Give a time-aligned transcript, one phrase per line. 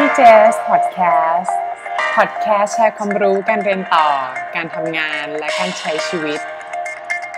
[0.00, 0.98] พี่เจสพอดแค
[1.34, 1.58] สต์
[2.16, 4.06] พอดแคสต์แชร์ความรู้การเรียนต่อ
[4.54, 6.40] การทำงานและการใช้ชีวิต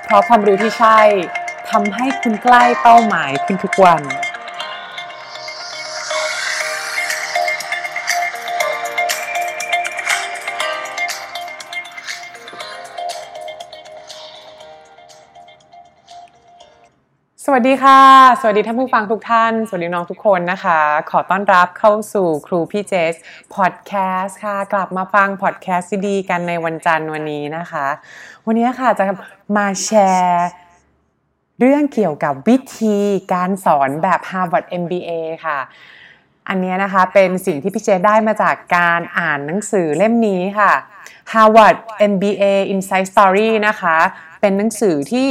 [0.04, 1.00] เพราะความรู้ที่ใช่
[1.70, 4.02] ทำให้คุณใกล้เป้าหมายขึ้นทุกวัน
[17.60, 18.02] วัสดีค่ะ
[18.40, 23.14] สวัสดีท่านผู้ฟังทุกท่าน สวัสดีน้องทุกคนนะคะ ขอต้อนรับเข้าสู่ครูพี่เจส
[23.54, 27.86] พอดแคสต์ค่ะ กลับมาฟังพอดแคสต์ดีๆกันในวันจันทร์วันนี้นะคะ
[28.46, 29.04] วันนี้ค่ะจะ
[29.56, 30.48] มาแชร์
[31.60, 32.98] เรื่องเกี่ยวกับวิธี
[33.32, 35.10] การสอนแบบ Harvard MBA
[35.44, 35.58] ค่ะ
[36.48, 40.72] อันนี้นะคะเป็นสิ่งที่พี่เจได้มาจากการอ่านหนังสือเล่มนี้ค่ะ
[41.32, 41.76] Harvard
[42.12, 43.96] MBA Inside Story นะคะ
[44.40, 45.28] เป็นหนังสือที่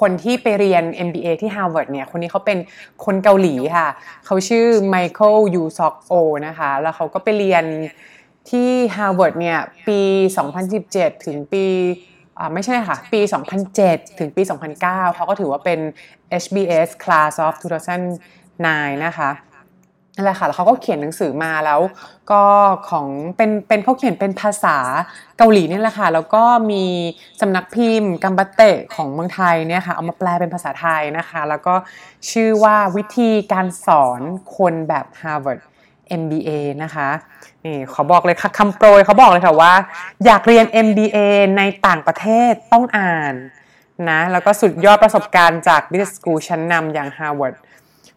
[0.00, 2.58] คนที่ไปเรียน MBA ที่ Harvard เนี่ย คนนี้เขาเป็น
[3.04, 3.88] คนเกาหลีค่ะ
[4.26, 6.12] เขาชื่อไมเคิลยูซอกโอ
[6.46, 7.64] นะคะ แล้วเขาก็ไปเรียน
[8.50, 10.00] ที่ Harvard เนี่ย ปี
[10.62, 11.64] 2017 ถึงปี
[12.54, 13.20] ไม่ใช่ค่ะ ปี
[13.70, 14.42] 2007 ถึงปี
[14.78, 15.80] 2009 เขาก็ถือว่าเป็น
[16.42, 17.54] HBS Class of
[18.22, 19.30] 2009 นะคะ
[20.16, 21.80] นั่นแหละค่ะ แล้วเขาก็เขียนหนังสือมาแล้ว
[22.30, 22.42] ก็
[22.90, 24.76] ของเป็นเป็นเขาเขียนเป็นภาษา
[25.38, 26.84] เกาหลีนี่แหละค่ะ แล้วก็มี
[27.40, 31.74] สำนักพิมพ์กัมบัตเตะของเมืองไทยเนี่ยค่ะเอามาแปลเป็นภาษาไทยนะคะ แล้วก็
[32.30, 34.20] ชื่อว่าวิธีการสอน
[34.56, 35.60] คนแบบ Harvard
[36.20, 36.50] MBA
[36.82, 37.08] นะคะ
[37.64, 39.74] นี่ขอบอกเลยค่ะคำโปรยเขาบอกเลยค่ะว่า
[40.24, 41.18] อยากเรียน MBA
[41.58, 43.34] ในต่างประเทศต้องอ่าน
[44.10, 47.54] นะแล้วก็สุดยอดประสบการณ์จาก Business School ชั้นนำอย่าง Harvard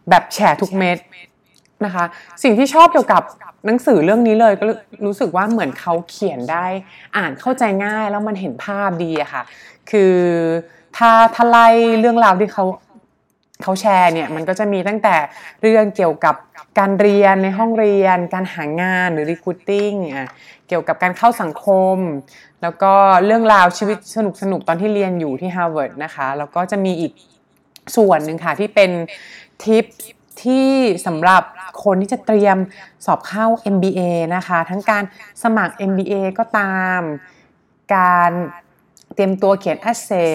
[0.08, 0.98] แบบแฉทุกเม็ด
[1.84, 2.04] นะคะ
[2.42, 3.22] สิ่งที่ชอบเกี่ยวกับ
[3.66, 4.64] หนังสือเรื่องนี้เลยก็
[5.06, 6.66] รู้สึกว่าเหมือนเขาเขียนได้
[7.16, 9.42] อ่านเข้าใจง่ายแล้วมันเห็นภาพดีอะค่ะ
[9.90, 10.14] คือ
[10.96, 11.68] ถ้าถ้าไล่
[12.00, 12.64] เรื่องราวที่เขา
[13.62, 15.16] เขาแชร์เนี่ยมันก็จะมีตั้งแต่
[15.62, 16.34] เรื่องเกี่ยวกับ
[16.78, 20.28] การเรียนในห้องเรียน การหางานหรือ recruiting อะ
[20.68, 21.96] เกี่ยวกับการเข้าสังคม
[22.62, 22.92] แล้วก็
[23.24, 27.12] เรื่องราวชีวิตสนุกสนุกตอนที่เรียนอยู่ที่ Harvard นะคะ แล้วก็จะมีอีก
[27.96, 28.90] ส่วนหนึ่งค่ะที่เป็น
[29.64, 29.84] ทิป
[30.44, 30.68] ที่
[31.06, 31.42] สำหรับ
[31.84, 32.56] คนที่จะเตรียม
[33.06, 34.00] สอบเข้า MBA
[34.36, 35.02] นะคะ ทั้งการ
[35.42, 37.00] สมัคร MBA ก็ตาม
[37.96, 38.32] การ
[39.14, 40.34] เตรียมตัวเขียน essay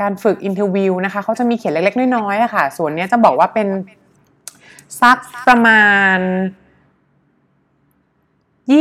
[0.00, 3.68] การฝึก interview นะคะเขาจะมีเขียนเล็กๆ น้อยๆอะค่ะ ส่วนนี้จะบอกว่าเป็น
[5.00, 5.84] สักประมา
[6.16, 6.18] ณ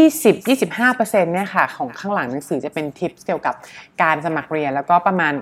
[0.03, 3.55] 20-25%เนี่ยค่ะ ของข้างหลังหนังสือจะเป็นทิปเกี่ยวกับ
[4.01, 5.33] การสมัครเรียนแล้วก็ประมาณ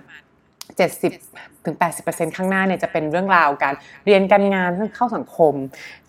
[0.77, 3.73] 70ถึง80%ข้างหน้าเนี่ยจะเป็นเรื่องราวการ
[4.05, 5.53] เรียนการงานเข้าสังคม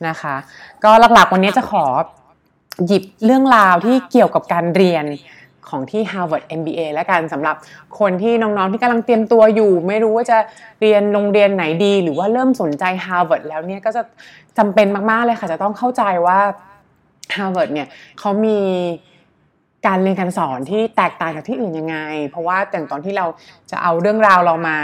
[0.09, 0.35] นะคะ
[0.85, 1.85] ก็หลักๆวันนี้จะขอ
[2.87, 5.05] หยิบเรื่องราวที่เกี่ยวกับการเรียน
[5.69, 7.57] ของที่ Harvard MBA และกันสำหรับ
[8.01, 10.39] คนที่น้องๆที่กำลังเตรียมตัวอยู่ ไม่รู้ว่าจะ
[10.81, 14.03] เรียนโรงเรียนไหนดี หรือว่าเริ่มสนใจ Harvard แล้วเนี่ยก็จะ
[14.59, 16.39] จำเป็นมากๆเลยค่ะ จะต้องเข้าใจว่า
[17.37, 17.89] Harvard เนี่ย
[18.21, 18.59] เขามี
[19.87, 21.97] การเรียนการสอนที่แตกต่างจากที่อื่นยังไง
[22.29, 23.27] เพราะว่าแต่ตอนที่เรา
[23.71, 24.77] จะเอาเรื่องราวเรามา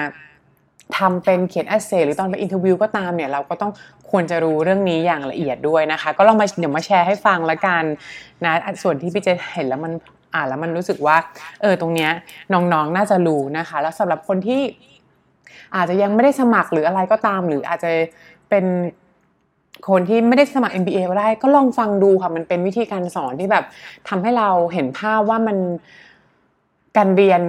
[0.98, 3.72] ทำเป็นเขียน essay หรือตอนไป interview ก็ตามเนี่ยเราก็ต้อง
[4.10, 7.84] ควรจะรู้เรื่องนี้อย่างละเอียดด้วยนะคะ ก็ลองมาเดี๋ยวมาแชร์ให้ฟังละกัน
[8.44, 9.92] นะส่วนที่พี่เจเห็นแล้วมัน
[10.34, 11.16] อ่านแล้วมันรู้สึกว่า
[11.60, 12.10] เออตรงเนี้ย
[12.53, 14.62] น้องๆน่าจะรู้นะคะ แล้วสำหรับคนที่
[15.76, 17.91] อาจจะยังไม่ได้สมัครหรืออะไรก็ตาม หรืออาจจะ
[18.50, 18.64] เป็น
[19.89, 23.65] คนที่ไม่ได้สมัคร MBA ก็ได้ก็ลองฟังดูค่ะมันเป็นวิธีการสอนที่แบบ
[24.09, 25.56] ทำให้เราเห็นภาพว่ามัน
[26.97, 27.41] การเรียน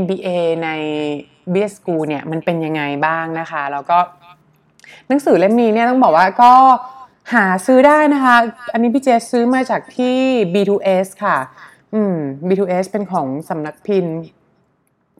[0.00, 0.28] MBA
[0.64, 0.68] ใน
[1.52, 3.98] BS School เนี่ยมันเป็นยังไงบ้างนะคะ แล้วก็
[5.08, 6.52] หนังสือเล่มนี้เนี่ยต้องบอกว่าก็
[7.34, 8.36] หาซื้อได้นะคะ
[8.72, 10.16] อันนี้พี่เจซื้อมาจากที่
[10.54, 11.36] B2S ค่ะ
[11.94, 12.14] อืม
[12.48, 14.16] B2S เป็นของสำนักพิมพ์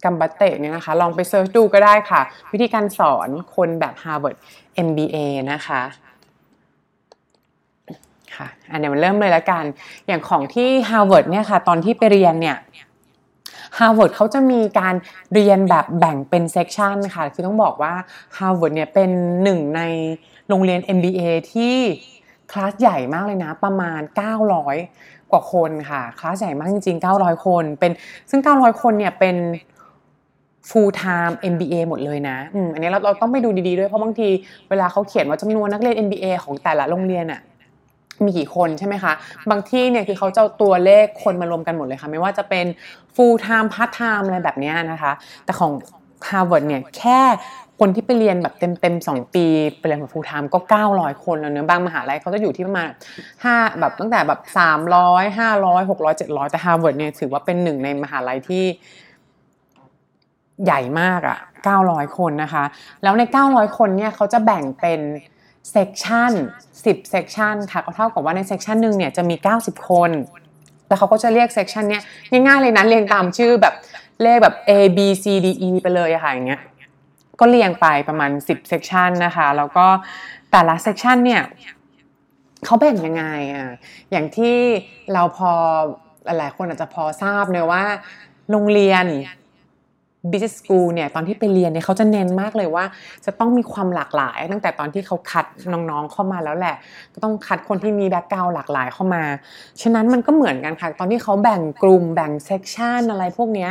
[0.05, 2.21] กัมบัตเตเนี่ยนะคะ ลองไป search ดูก็ได้ค่ะ
[2.53, 4.37] วิธีการสอนคนแบบ Harvard
[4.87, 5.17] MBA
[5.53, 5.83] นะคะ
[8.37, 9.65] ค่ะอันนี้มันเริ่มเลยแล้วกัน
[10.07, 12.59] อย่างของที่ Harvard เนี่ยค่ะ ตอนที่ไปเรียนเนี่ย
[13.79, 14.95] Harvard เขาจะมีการ
[15.35, 17.95] เรียนแบบแบ่งเป็น section ค่ะ คือต้องบอกว่า
[18.37, 19.11] Harvard เนี่ยเป็น
[19.43, 19.83] หนึ่งใน
[20.49, 21.21] โรงเรียน MBA
[21.53, 21.77] ที่
[22.51, 24.01] คลาสใหญ่มากเลยนะ ประมาณ
[24.67, 27.93] 900 กว่าคนค่ะ คลาสใหญ่มากจริงๆ 900 คน เป็น
[28.31, 29.37] ซึ่ง 900 คนเนี่ยเป็น
[30.71, 34.29] full time MBA หมดเลยนะอืมอันนี้เราเราต้องไปดูดีๆด้วยเพราะบางที
[34.71, 37.41] เวลาเขาเขียนว่าจำนวนนักเรียน MBA ของแต่ละโรงเรียนอะ
[38.25, 39.13] มีกี่คนใช่ไหมคะ
[39.51, 42.67] บางที่เนี่ยคือเขาจะตัวเลขคนมารวมกันหมดเลยค่ะ ไม่ว่าจะเป็น
[43.17, 45.13] full time part time อะไรแบบนี้นะคะ
[45.45, 45.73] แต่ของ
[46.29, 47.21] Harvard เนี่ยแค่
[47.81, 49.45] คนที่ไปเรียนแบบเต็มเต็มสองปี
[49.79, 50.59] ไปเรียนแบบ full time ก็
[50.91, 52.89] 900 คนแล้วเนื้อบางมหาลัยเขาจะอยู่ที่ประมาณ
[53.35, 54.41] 5แบบตั้งแต่แบบ
[54.89, 58.65] 300 500 600 700 แต่ Harvard เนี่ยถือว่าเป็นหนึ่งในมหาลัยที่
[60.65, 61.39] ใหญ่มากอะ่ะ
[61.79, 62.65] 900 คนนะคะ
[63.03, 65.01] แล้วใน 900 คนเนี่ยเขาจะแบ่งเป็น
[65.71, 66.33] section
[66.73, 70.11] 10 section ค่ะก็เท่ากับว่าใน section หนึ่งเนี่ยจะมี 90 คน
[70.89, 72.03] แล้วเขาก็จะเรียก section เนี้ย
[72.47, 73.75] ง่ายๆเลยนะเรียงตามชื่อแบบ
[74.23, 76.63] เลขแบบ A B C D E ไปเลยอะค่ะอย่างเงี้ย
[77.41, 79.87] ก็เรียงไปประมาณ 10 section นะคะ แล้วก็
[80.51, 81.43] แต่ละ section เนี่ย
[82.65, 83.25] เขาแบ่งยังไง
[83.55, 83.69] อะ
[84.11, 84.57] อย่างที่
[85.13, 85.53] เราพอ
[86.25, 87.85] หลายๆคนอาจจะพอทราบเนยว่า
[88.51, 89.05] โรงเรียน
[90.31, 92.85] business school เนี่ยตอนที่ไปเรียนเนี่ยเขาจะเน้นมากเลยว่า
[93.27, 96.77] จะต้องมีความหลากหลาย ตั้งแต่ตอนที่เขาคัดน้องๆเข้ามาแล้วแหละ
[97.15, 99.23] ก็ต้องคัดคนที่มี background หลากหลายเข้ามา
[99.83, 103.71] ฉะนั้นมันก็เหมือนกันค่ะ ตอนที่เขาแบ่งกลุ่มแบ่ง section อะไรพวกเนี้ย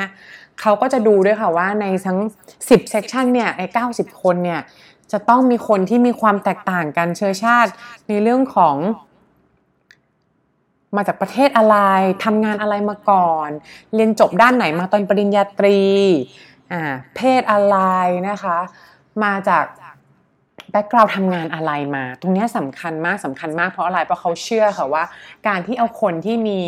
[0.61, 2.19] เขาก็จะดูด้วยค่ะว่าในทั้ง
[2.53, 4.61] 10 section เนี่ยไอ้90 คนเนี่ย
[5.11, 7.71] จะต้องมีคนที่มีความแตกต่างกันเชื้อชาติ
[8.07, 8.75] ในเรื่องของ
[10.95, 11.77] มาจากประเทศอะไร
[12.25, 13.49] ทำงานอะไรมาก่อน
[13.95, 15.79] เรียนจบด้านไหนมาตอนปริญญาตรี
[16.71, 16.81] อ่า
[17.15, 17.77] เพศอะไร
[18.29, 18.57] นะคะ
[19.23, 19.65] มาจาก
[20.71, 25.03] background ทำงานอะไรมา ตรงนี้สำคัญมากสำคัญมากเพราะอะไรเพราะเขาเชื่อค่ะว่า
[25.47, 26.59] การที่เอาคนที่มี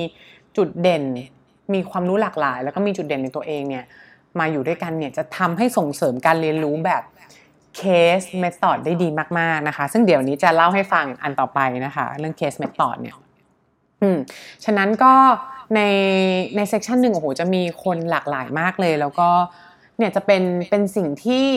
[0.57, 1.03] จุดเด่น
[1.73, 3.85] มีความรู้หลากหลาย แล้วก็มีจุดเด่นในตัวเองเนี่ย
[4.39, 7.03] มาอยู่ด้วยกันเนี่ยจะทำให้ส่งเสริมการเรียนรู้แบบ
[7.77, 9.07] case method ได้ดี
[9.39, 13.15] มากๆนะคะ ซึ่งเดี๋ยวนี้จะเล่าให้ฟังอันต่อไปนะคะ เรื่อง case method เนี่ย
[14.01, 14.17] อืม
[14.65, 15.13] ฉะนั้นก็
[15.75, 15.81] ใน
[16.55, 19.29] ใน section หนึ่งโอ้โหจะมีคนหลากหลายมากเลย แล้วก็
[19.97, 21.47] เนี่ยจะเป็นเป็นสิ่งที่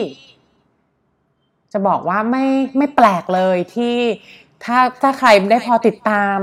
[1.73, 2.45] จะบอกว่าไม่
[2.77, 3.95] ไม่แปลกเลยที่
[4.63, 6.39] ถ้าถ้าใครได้พอติดตาม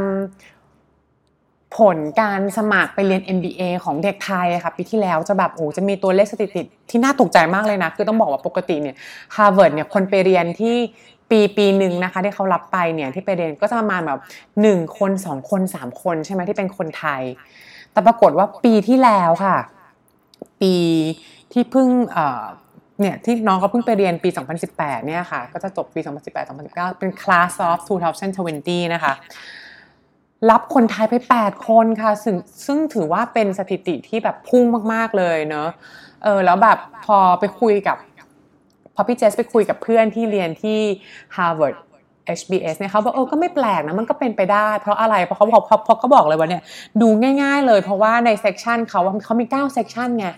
[1.78, 8.96] ผลการสมัครไปเรียน MBA ของเด็กไทยค่ะปีที่แล้วจะแบบโอ้จะมีตัวเลขสถิติที่น่าตกใจมากเลยนะ คือต้องบอกว่าปกติเนี่ย
[9.34, 10.76] Harvard เนี่ยคนไปเรียนที่
[11.30, 14.18] ปีปีหนึ่งนะคะที่เขารับไปเนี่ยที่ไปเรียนก็จะประมาณแบบ
[14.62, 17.22] หนึ่งคนสองคนสามคนใช่ไหมที่เป็นคนไทย
[17.92, 19.56] แต่ปรากฏว่าปีที่แล้วค่ะ
[20.62, 20.74] ปี
[21.52, 21.88] ที่เพิ่ง
[23.00, 24.28] เนี่ยที่น้องเขาเพิ่งไปเรียนปี
[24.68, 26.00] 2018 เนี่ยค่ะ ก็จะจบปี
[26.46, 27.78] 2018-2019 เป็น class of
[28.36, 29.14] 2020 นะคะ
[30.50, 32.36] รับคนไทยไป 8 คนค่ะ ซึ่ง
[32.66, 35.68] ซึ่งถือว่าเป็นสถิติที่แบบพุ่งมาก ๆ เลยเนอะ
[36.24, 37.96] เออแล้วแบบพอไปคุยกับ
[39.00, 40.78] อพี่เจสไปคุยกับเพื่อนที่เรียนที่
[41.36, 41.76] Harvard
[42.38, 46.62] HBS เนี่ยเขาบอกเออก็ไม่แปลกนะมันก็เป็นไปได้ เพราะอะไรเพราะเขาบอกเพราะเขาบอกเลยว่าเนี่ย
[47.00, 47.08] ดู
[47.42, 50.28] ง่าย ๆ เลย เพราะว่าใน section เขาเขามี9 section ไง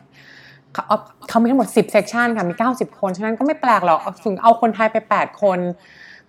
[0.72, 0.84] เขา
[1.28, 5.58] เขามีทั้งหมด 10 section ค่ะมี 90 คน ฉะนั้นก็ไม่แปลกหรอกถึงเอาคนไทยไป 8 คน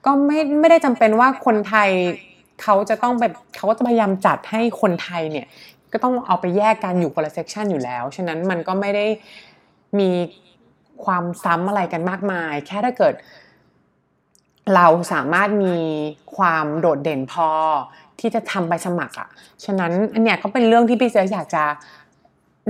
[0.05, 1.89] ก็ไม่ไม่ได้จำเป็นว่าคนไทย
[2.61, 5.47] เขาจะต้องแบบเขาก็จะพยายามจัดให้คนไทยเนี่ย
[5.93, 9.05] ก็ต้องเอาไปแยกกันอยู่คนละเซกชันอยู่แล้ว ฉะนั้นมันก็ไม่ได้
[9.99, 10.09] มี
[11.05, 13.13] ความซ้ำอะไรกันมากมาย แค่ถ้าเกิด
[14.75, 15.75] เราสามารถมี
[16.35, 17.49] ความโดดเด่นพอ
[18.19, 19.29] ที่จะทำไปสมัครอะ่ะ
[19.65, 21.63] ฉะนั้นอันเนี้ยก็เป็นเรื่องที่พี่เจอยากจะ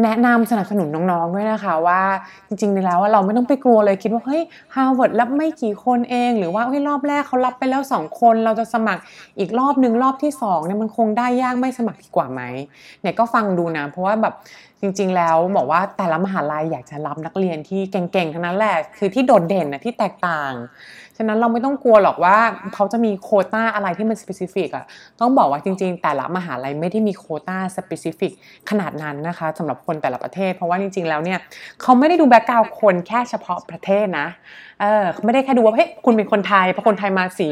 [0.04, 2.02] แนะนำสนับสนุนน้องๆด้วยนะคะว่า
[2.48, 4.42] จริงๆแล้วเราไม่ต้องไปกลัวเลยคิดว่าเฮ้ย
[4.76, 9.02] ฮาร์วาร์ดรับไม่กี่คนเอง หรือว่าเฮ้ยรอบแรกเขารับไปแล้ว 2 คน เราจะสมัคร
[9.40, 12.42] อีกรอบหนึ่งรอบที่2เนี่ยมันคงได้ยากไม่สมัครดีกว่าไหม
[13.02, 14.34] เนี่ยก็ฟังดูนะเพราะว่าแบบ
[14.82, 22.38] จริงๆ แล้วบอกว่าแต่ละมหาลัยอยากจะรับนักเรียนที่เก่งๆทั้งนั้นแหละคือที่โดดเด่นนะที่แตกต่าง ฉะนั้นเราไม่ต้องกลัวหรอกว่า
[22.74, 24.86] เขาจะมีโควต้าอะไรที่มัน specific อะ
[25.20, 28.32] ต้องบอกว่าจริง ๆ แต่ละมหาลัยไม่ได้มีโควต้า specific
[28.70, 31.40] ขนาดนั้นนะคะสำหรับคนแต่ละประเทศ เพราะว่าจริง ๆ แล้วเนี่ย
[31.82, 34.28] เขาไม่ได้ดู background คนแค่เฉพาะประเทศนะ
[34.82, 37.48] เออไม่ได้แค่ดูว่าเฮ้ยคุณเป็นคนไทยเพราะคนไทยมาสี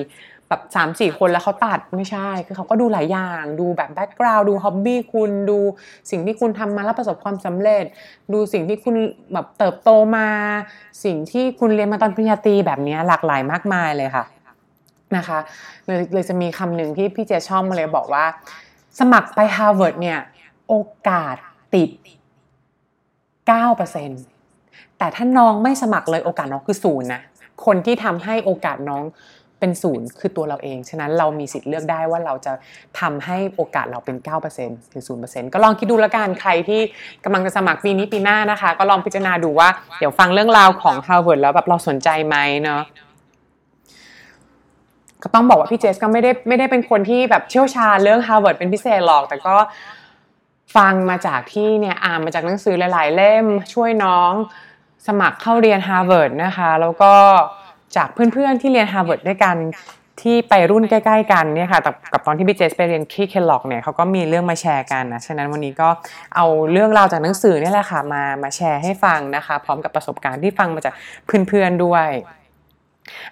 [0.52, 5.60] แบบสามสี่คนแล้วเขาตัดไม่ใช่ คือเขาก็ดูหลายอย่างดูแบบ background ดู hobby คุณดู
[6.12, 7.84] สิ่งที่คุณทำมาแล้วประสบความสำเร็จ
[8.34, 8.96] ดูสิ่งที่คุณ
[9.34, 10.28] แบบเติบโตมา
[11.04, 14.26] สิ่งที่คุณเรียนมาตอนปริญญาตรีแบบนี้หลากหลายมากมายเลยค่ะ
[15.16, 15.40] นะคะ
[15.86, 18.26] เลยเลยจะมีคำหนึ่งที่พี่เจชอบมาเลยบอกว่า
[19.00, 20.20] สมัครไปฮาร์วาร์ดเนี่ย
[20.70, 20.76] โอ
[21.08, 21.36] กาส
[21.76, 21.90] ติด
[23.64, 27.22] 9%แต่ถ้าน้องไม่สมัครเลยโอกาสน้องคือศูนย์นะ
[27.66, 29.04] คนที่ทำให้โอกาสน้อง
[29.62, 32.54] เป็นศูนย์คือตัวเราเอง ฉะนั้นเรามีสิทธิ์เลือกได้ว่าเราจะ
[33.00, 34.18] ทำให้โอกาสเราเป็น
[34.54, 36.82] 9%หรือ0%ก็ลองคิดดูละกันใครที่
[37.24, 42.84] กำลังจะสมัครปีนี้ปีหน้านะคะ ก็ลองพิจารณาดูว่าเดี๋ยวฟังเรื่องราวของ Harvard แล้วแบบเราสนใจไหมเนาะ
[45.24, 49.56] ก็ต้องบอกว่าพี่เจสก็ไม่ได้ไม่ได้เป็นคนที่แบบเชี่ยวชาญเรื่อง Harvard เป็นพิเศษหรอก แต่ก็
[50.76, 54.34] ฟังมาจากที่เนี่ยอ่านมาจากหนังสือหลาย ๆ เล่มช่วยน้อง
[55.08, 57.14] สมัครเข้าเรียน Harvard นะคะ แล้วก็
[57.96, 59.58] จากเพื่อนๆที่เรียน Harvard ด้วยกัน
[60.22, 61.82] ที่ไปรุ่นใกล้ๆกันเนี่ยค่ะ
[62.14, 65.90] กับตอนที่พี่เจสไปเรียนที่เคลล็อกเนี่ยเขาก็มีเรื่องมาแชร์กันนะ ฉะนั้นวันนี้ก็
[66.36, 70.94] เอาเรื่องราวจากหนังสือนี่แหละค่ะมามาแชร์ให้ฟังนะคะ พร้อมกับประสบการณ์ที่ฟังมาจาก
[71.26, 72.10] เพื่อนๆด้วย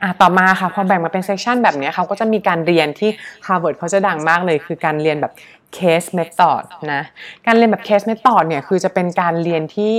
[0.02, 3.10] อะต่อมาค่ะพอแบ่งมาเป็นเซสชันแบบนี้เขาก็จะมีการเรียนที่
[3.48, 5.34] Harvard เขาจะดังมากเลย คือการเรียนแบบ
[5.78, 6.64] case method
[6.94, 7.02] นะ
[7.46, 9.94] การเรียนแบบ case method เนี่ยคือจะเป็นการเรียนที่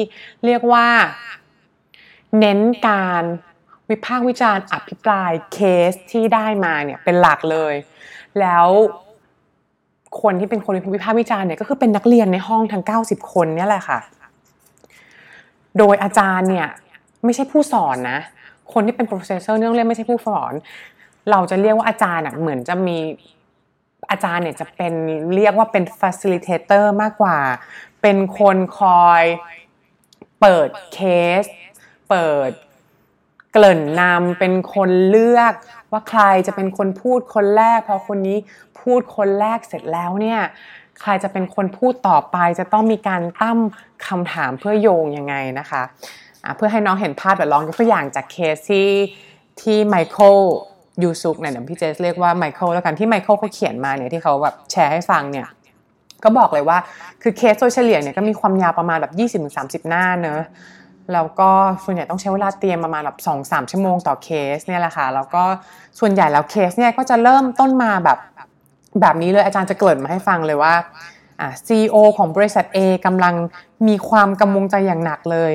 [0.44, 0.86] เรียกว่า
[2.38, 3.24] เน้นการ
[3.90, 5.58] วิพากษ์วิจารณ์อภิปรายเค
[5.90, 7.74] สที่ได้มาเนี่ยเป็นหลักเลย
[8.40, 8.66] แล้ว
[10.22, 13.98] คนที่เป็นคนวิพากษ์วิจารณ์เนี่ยก็คือเป็นนักเรียนในห้องทั้ง 90 คนเนี่ยแหละค่ะ
[15.78, 16.68] โดยอาจารย์เนี่ย
[17.24, 18.20] ไม่ใช่ผู้สอนนะ
[18.72, 20.52] คนที่เป็น professor เนื่องเรียนไม่ใช่ผู้สอน
[21.30, 22.98] เราจะเรียกว่าอาจารย์อะเหมือนจะมี
[24.10, 24.92] อาจารย์เนี่ยจะเป็น
[25.34, 27.38] เรียกว่าเป็น facilitator มากกว่า
[28.02, 29.22] เป็นคนคอย
[30.40, 30.98] เปิดเค
[31.42, 31.44] ส
[32.10, 32.50] เปิด
[33.52, 35.52] เกริ่นนำเป็นคนเลือก
[35.92, 38.38] ว่าใครจะเป็นคนพูดคนแรก พอคนนี้
[38.80, 40.40] พูดคนแรกเสร็จแล้วเนี่ย
[41.00, 43.58] ใครจะเป็นคนพูดต่อไปจะต้องมีการตั้ง
[44.06, 48.88] คำถามเพื่อโยงยังไงนะคะะเพื่อให้น้องเห็นภาพแบบลองยกตัวอย่างจากเคสที่
[49.60, 50.36] ที่ไมเคิล
[51.02, 55.48] ยูซุกเนี่ยเดี๋ยวพี่เจสเรียกว่าไมเคิลแล้วกันที่ไมเคิลเขาเขียนมาเนี่ยที่เขาแบบแชร์ให้ฟังเนี่ย
[56.24, 56.78] ก็บอกเลยว่า
[57.22, 59.12] คือเคสโดยเฉลี่ยเนี่ยก็มีความยาวประมาณแบบ
[59.82, 60.42] 20-30 หน้าเนอะ
[61.14, 61.50] แล้วก็
[61.84, 65.44] ส่วนใหญ่ต้องใช้เวลาเตรียมประมาณแบบสองสามชั่วโมงต่อเคสเนี่ยแหละค่ะแล้วก็
[65.98, 68.18] ส่วนใหญ่แล้วเคสเนี่ยก็จะเริ่มต้นมาแบบ
[69.00, 70.74] แบบนี้เลยอาจารย์จะเกริ่นมาให้ฟังเลยว่า
[71.40, 73.34] อ่า CEO ของบริษัท A กำลัง
[73.88, 75.52] มีความกังวลใจอย่างหนักเลย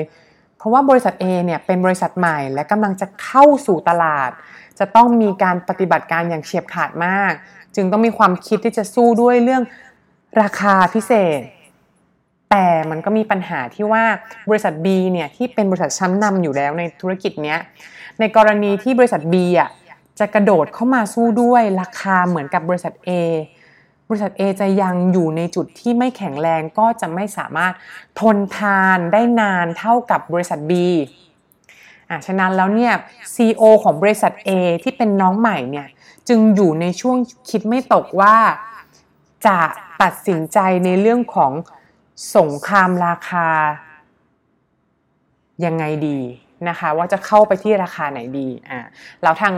[0.57, 4.31] เพราะว่าบริษัท A เนี่ยเป็นบริษัทใหม่ และกำลังจะเข้าสู่ตลาด
[4.79, 7.33] จะต้องมีการปฏิบัติการอย่างเฉียบขาดมาก
[7.75, 9.63] จึงต้องมีความคิดที่จะสู้ด้วยเรื่อง
[10.41, 11.39] ราคาพิเศษ
[12.55, 14.03] แต่มันก็มีปัญหาที่ว่า
[14.49, 17.59] บริษัท B เนี่ยที่เป็นบริษัทชั้นนำอยู่แล้วในธุรกิจเนี้ย
[18.19, 19.69] ในกรณีที่บริษัท B อะ
[20.19, 23.09] จะกระโดดเข้ามาสู้ด้วยราคาเหมือนกับบริษัท A
[24.09, 27.73] บริษัท A จะยังอยู่ในจุดที่ไม่แข็งแรงก็จะไม่สามารถ
[28.19, 30.71] ทนทานได้นานเท่ากับบริษัท B
[32.09, 32.93] อะฉะนั้นแล้วเนี่ย
[33.35, 34.49] CEO ของบริษัท A
[34.83, 35.87] ที่เป็นน้องใหม่เนี่ย
[36.27, 37.17] จึงอยู่ในช่วง
[37.49, 38.35] คิดไม่ตกว่า
[39.45, 39.57] จะ
[40.01, 41.51] ตัดสินใจในเรื่องของ
[42.37, 43.47] สงครามราคา
[45.65, 46.19] ยังไงดี
[46.69, 48.79] นะคะ ว่าจะเข้าไปที่ราคาไหนดีอ่า
[49.23, 49.53] แล้วทาง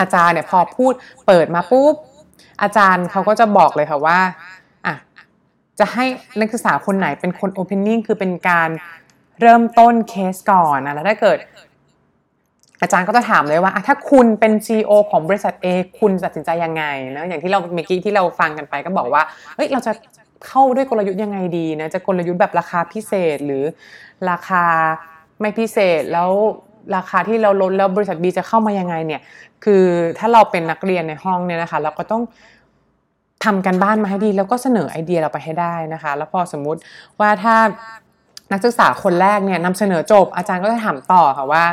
[0.00, 0.92] อาจารย์เนี่ยพอพูด
[1.26, 1.94] เปิดมาปุ๊บ
[2.62, 4.18] อาจารย์เขาก็จะบอกเลยค่ะว่า
[4.86, 4.94] อะ
[5.78, 6.04] จะให้
[6.38, 8.68] นักศึกษาคนไหนเป็นคน opening คือเป็นการ
[9.40, 11.38] เริ่มต้นเคสก่อนนะแล้วถ้าเกิด
[12.82, 15.66] อาจารย์ก็จะถามเลยว่าถ้าคุณเป็น CEO ของบริษัท A
[15.98, 16.84] คุณตัดสินใจยังไง
[17.16, 19.22] นะอย่างที่เราเมื่อกี้ที่เราฟังกันไปก็บอกว่า
[19.56, 19.92] เฮ้ยเราจะ
[20.46, 23.64] เข้าด้วยกลยุทธ์ยังไงดีนะจะกลยุทธ์แบบราคาพิเศษหรือ
[24.30, 24.64] ราคา
[25.40, 26.30] ไม่พิเศษแล้ว
[26.96, 29.20] ราคาที่เราลดแล้วบริษัท B จะเข้ามายังไงเนี่ย
[29.64, 29.84] คือ
[30.18, 32.22] ถ้าเราเป็นนักเรียนในห้องเนี่ยนะคะ เราก็ต้อง
[33.44, 36.80] ทำกันบ้านมาให้ดีแล้วก็เสนอไอเดียเราไปให้ได้นะคะ แล้วพอสมมุติ
[37.20, 37.56] ว่าถ้า
[38.52, 41.64] นักศึกษาคนแรกเนี่ยนำเสนอจบอาจารย์ก็จะถามต่อค่ะว่า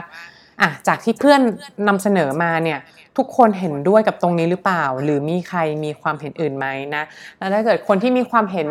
[0.61, 1.41] อะจากที่เพื่อน
[1.87, 2.79] นำเสนอมาเนี่ย
[3.17, 7.03] ทุกคนเห็นด้วยกับตรงนี้หรือเปล่า หรือมีใครมีความเห็นอื่นไหมนะ
[7.37, 8.67] แล้วถ้าเกิดคนที่มีความเห็น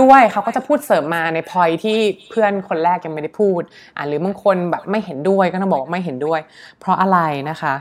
[0.00, 1.98] ด้วยเขาก็จะพูดเสริมมาในพอยที่
[2.30, 3.62] เพื่อนคนแรกยังไม่ได้พูด
[3.96, 6.40] อ่าหรือบางคนแบบไม่เห็นด้วยก็ต้องบอกว่าไม่เห็นด้วย
[6.78, 7.18] เพราะอะไร
[7.50, 7.74] นะคะ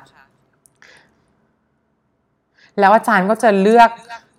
[2.79, 3.89] แล้วอาจารย์ก็จะเลือก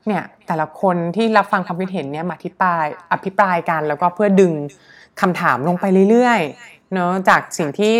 [0.06, 4.52] เนี่ยแต่ละคนที่รับฟังความคิดเห็นเนี่ยมาอธิบายอภิปรายกันแล้วก็เพื่อดึง
[5.20, 7.94] คำถามลงไปเรื่อยๆเนาะจากสิ่งที่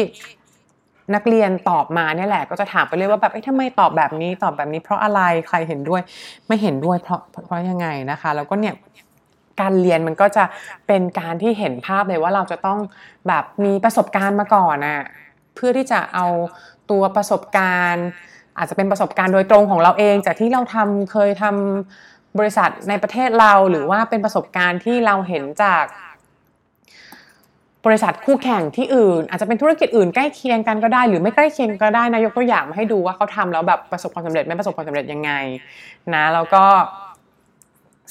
[1.14, 6.02] นักเรียนตอบมาเนี่ยแหละก็จะถามไปเลยว่าแบบเอ้ทำไมตอบแบบนี้ตอบแบบนี้ เพราะอะไรใครเห็นด้วย
[6.46, 8.74] ไม่เห็นด้วยเพราะเพราะยังไงนะคะ แล้วก็เนี่ย
[9.60, 10.44] การเรียนมันก็จะ
[10.86, 12.78] เป็นการที่เห็นภาพเลยว่าเราจะต้อง
[13.28, 15.00] แบบมีประสบการณ์มาก่อนอะ
[15.54, 16.26] เพื่อที่จะเอา
[16.90, 18.06] ตัวประสบการณ์
[18.58, 25.84] อาจจะเป็นประสบการณ์โดยตรงของเราเอง จากที่เราทำเคยทำบริษัทในประเทศเราหรือว่าเป็นประสบการณ์ที่เราเห็นจาก
[27.86, 35.32] บริษัทคู่แข่งที่อื่น อาจจะเป็นธุรกิจอื่นใกล้เคียงกันก็ได้ หรือไม่ใกล้เคียงก็ได้นะยกตัวอย่างมาให้ดูว่าเขาทำแล้วแบบประสบความสำเร็จไม่ประสบความสำเร็จยังไง
[36.14, 36.64] นะแล้วก็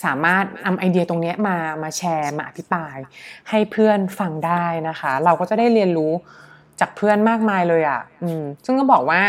[0.03, 2.97] สามารถนำไอเดียตรงนี้มามาแชร์มาอภิปราย
[3.49, 6.13] ให้เพื่อนฟังได้นะคะ เราก็จะได้เรียนรู้
[6.79, 9.21] จากเพื่อนมากมายเลยอะ่ะอืมซึ่งก็บอกว่า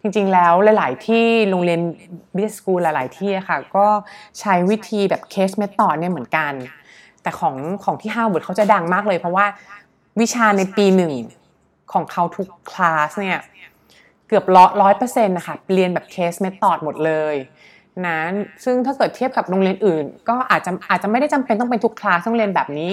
[0.00, 1.80] จริงๆแล้วหลาย ๆ ที่โรงเรียน
[2.36, 3.86] B-school หลาย ๆ ที่ค่ะ ก็
[4.40, 6.52] ใช้วิธีแบบ case method เนี่ยเหมือนกัน
[7.22, 9.46] แต่ของของที่ฮาร์วาร์ดเขาจะดังมากเลย เพราะว่า
[10.20, 11.12] วิชาในปีหนึ่ง
[11.92, 13.38] ของเขาทุกคลาสเนี่ย
[14.28, 14.44] เกือบ
[14.80, 17.36] ร้อยเปอร์เซ็นต์นะคะเรียนแบบ case method หมดเลย
[18.06, 18.20] นะ
[18.64, 22.90] ซึ่งถ้าเกิดเทียบกับโรงเรียนอื่น ก็อาจจะอาจจะไม่ได้จำเป็นต้องเป็นทุกคลาสต้องเรียนแบบนี้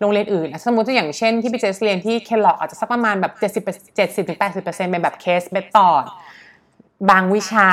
[0.00, 6.04] โรงเรียนอื่น สมมติอย่างเช่นที่พี่เจสเรียนที่เคลล็อกอาจจะสักประมาณแบบ 70 70ถึง80 เปอร์เซ็นต์เป็นแบบ case method
[7.10, 7.68] บางวิชา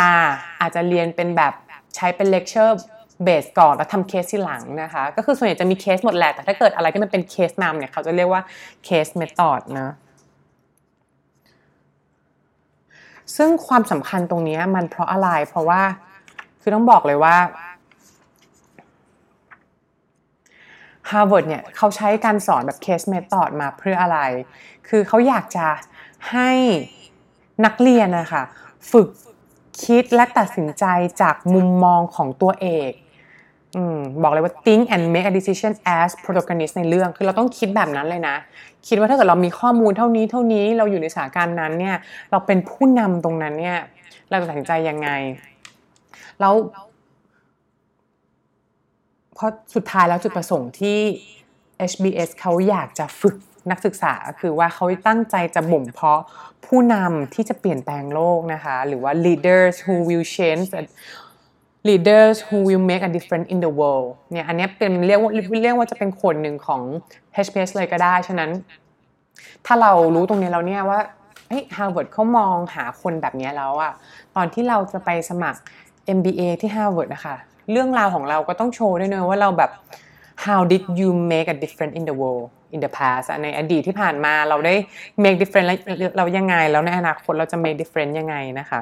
[0.62, 1.54] อาจจะเรียนเป็นแบบ
[1.96, 8.42] ใช้เป็น lecture base ก่อนแล้วทำเคสที่หลังนะคะ ก็คือส่วนใหญ่จะมีเคสหมดแหละแต่ถ้าเกิดอะไรที่มันเป็นเคสนำเนี่ยเขาจะเรียกว่า
[8.86, 9.94] เคสเมธอดนะ
[13.36, 15.82] ซึ่งความสำคัญตรงนี้มันเพราะอะไร เพราะว่า
[16.62, 17.38] คือต้องบอกเลยว่า
[21.10, 24.20] Harvard เนี่ยเขาใช้การสอนแบบ case method มาเพื่ออะไร
[24.88, 25.68] คือเขาอยากจะ
[26.32, 26.52] ให้
[27.66, 28.44] นักเรียนนะคะ
[28.92, 29.08] ฝึก
[29.84, 30.86] คิดและตัดสินใจ
[31.22, 32.92] จากมุมมองของตัวเอก
[34.24, 38.36] บอกเลยว่า think and make a decision as protagonist ในเรื่อง คือเราต้องคิดแบบนั้นเลยนะ
[38.88, 41.96] คิดว่าถ้าเกิดเรามีข้อมูลเท่านี้เท่านี้เราอยู่ในสถานการณ์นั้นเนี่ย
[42.32, 43.80] เราเป็นผู้นำตรงนั้นเนี่ย
[44.30, 45.10] เราจะตัดสินใจยังไง
[46.40, 46.54] แล้ว
[49.36, 51.00] เพราะสุดท้ายแล้วจุดประสงค์ที่
[51.92, 53.36] HBS เขาอยากจะฝึก
[53.72, 56.22] นักศึกษาคือว่าเขาตั้งใจจะบ่มเพาะ
[56.66, 60.66] ผู้นำที่จะเปลี่ยนแปลงโลกนะคะ หรือว่า leaders who will change
[61.88, 65.32] leaders who will make a difference in the world เนี่ยอันนี้เป็นเรียกว่า
[65.64, 66.82] เรียกว่าจะเป็นคนหนึ่งของ
[67.46, 68.50] HBS เลยก็ได้ ฉะนั้น
[69.66, 71.00] ถ้าเรารู้ตรงนี้แล้วเนี่ยว่า
[71.48, 73.94] เฮ้ย Harvard เขามองหาคนแบบนี้แล้วอะ
[74.36, 75.60] ตอนที่เราจะไปสมัคร
[76.18, 77.36] MBA ที่ Harvard นะคะ
[77.72, 79.72] เรื่องราวของเราก็ต้องโชว์ด้วยเนอะว่าเราแบบ
[80.46, 84.76] how did you make a difference in the world in the past ในอดีตที่ผ่านมาเราได้
[85.24, 85.68] make difference
[86.18, 88.82] เรายังไง แล้วในอนาคตเราจะ make difference ยังไงนะคะ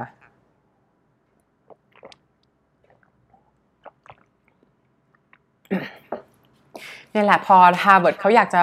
[7.13, 8.61] นี่แหละพอ Harvard เขาอยากจะ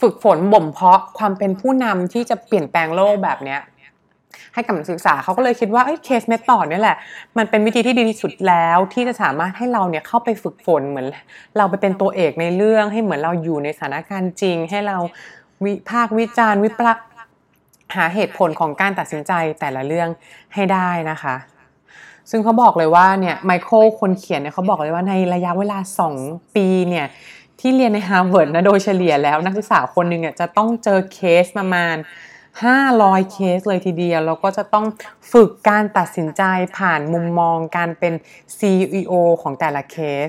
[0.00, 3.60] ฝึกฝนบ่มเพาะความเป็นผู้นำที่จะเปลี่ยนแปลงโลกแบบเนี้ย
[4.54, 6.96] ให้กับนักศึกษาเขาก็เลยคิดว่าเคสเมธอดนี่แหละ
[7.38, 11.06] มันเป็นวิธีที่ดีที่สุดแล้ว ที่จะสามารถให้เราเนี่ยเข้าไปฝึกฝนเหมือน
[11.56, 14.96] เราไปเป็นตัวเอกในเรื่องให้เหมือนเราอยู่ในสถานการณ์จริง ให้เรา
[15.64, 16.80] วิพากวิจารณ์วิป
[17.96, 20.08] หาเหตุผลของการตัดสินใจแต่ละเรื่อง
[20.54, 21.34] ให้ได้นะคะ
[22.30, 25.78] ซึ่งเขาบอกเลยว่าเนี่ยไมเคิลคนเขียนเนี่ยเขาบอกเลยว่าในระยะเวลา
[26.16, 27.06] 2 ปีเนี่ย
[27.60, 31.96] ที่เรียนในฮาร์วาร์ดนะโดยเฉลี่ยแล้วนักศึกษาคนหนึ่งเนี่ยจะต้องเจอเคสประมาณ
[32.64, 34.86] 500 เคสเลยทีเดียว แล้วก็จะต้อง
[35.32, 36.42] ฝึกการตัดสินใจ
[36.78, 38.14] ผ่านมุมมองการเป็น
[38.58, 39.12] CEO
[39.42, 39.96] ของแต่ละเค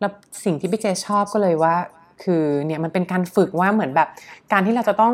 [0.00, 0.12] แล้ว
[0.44, 1.76] สิ่งที่พี่เจชอบก็เลยว่า
[2.22, 4.08] คือเนี่ยมันเป็นการฝึกว่าเหมือนแบบ
[4.52, 5.12] การที่เราจะต้อง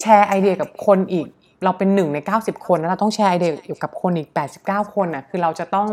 [0.00, 1.26] แชร์ไอเดียกับคนอีก
[1.64, 4.28] เราเป็นหนึ่งใน 90 คนแล้วเราต้องแชร์ไอเดียอยู่กับคนอีก
[4.62, 5.88] 89 คนอะคือเราจะต้อง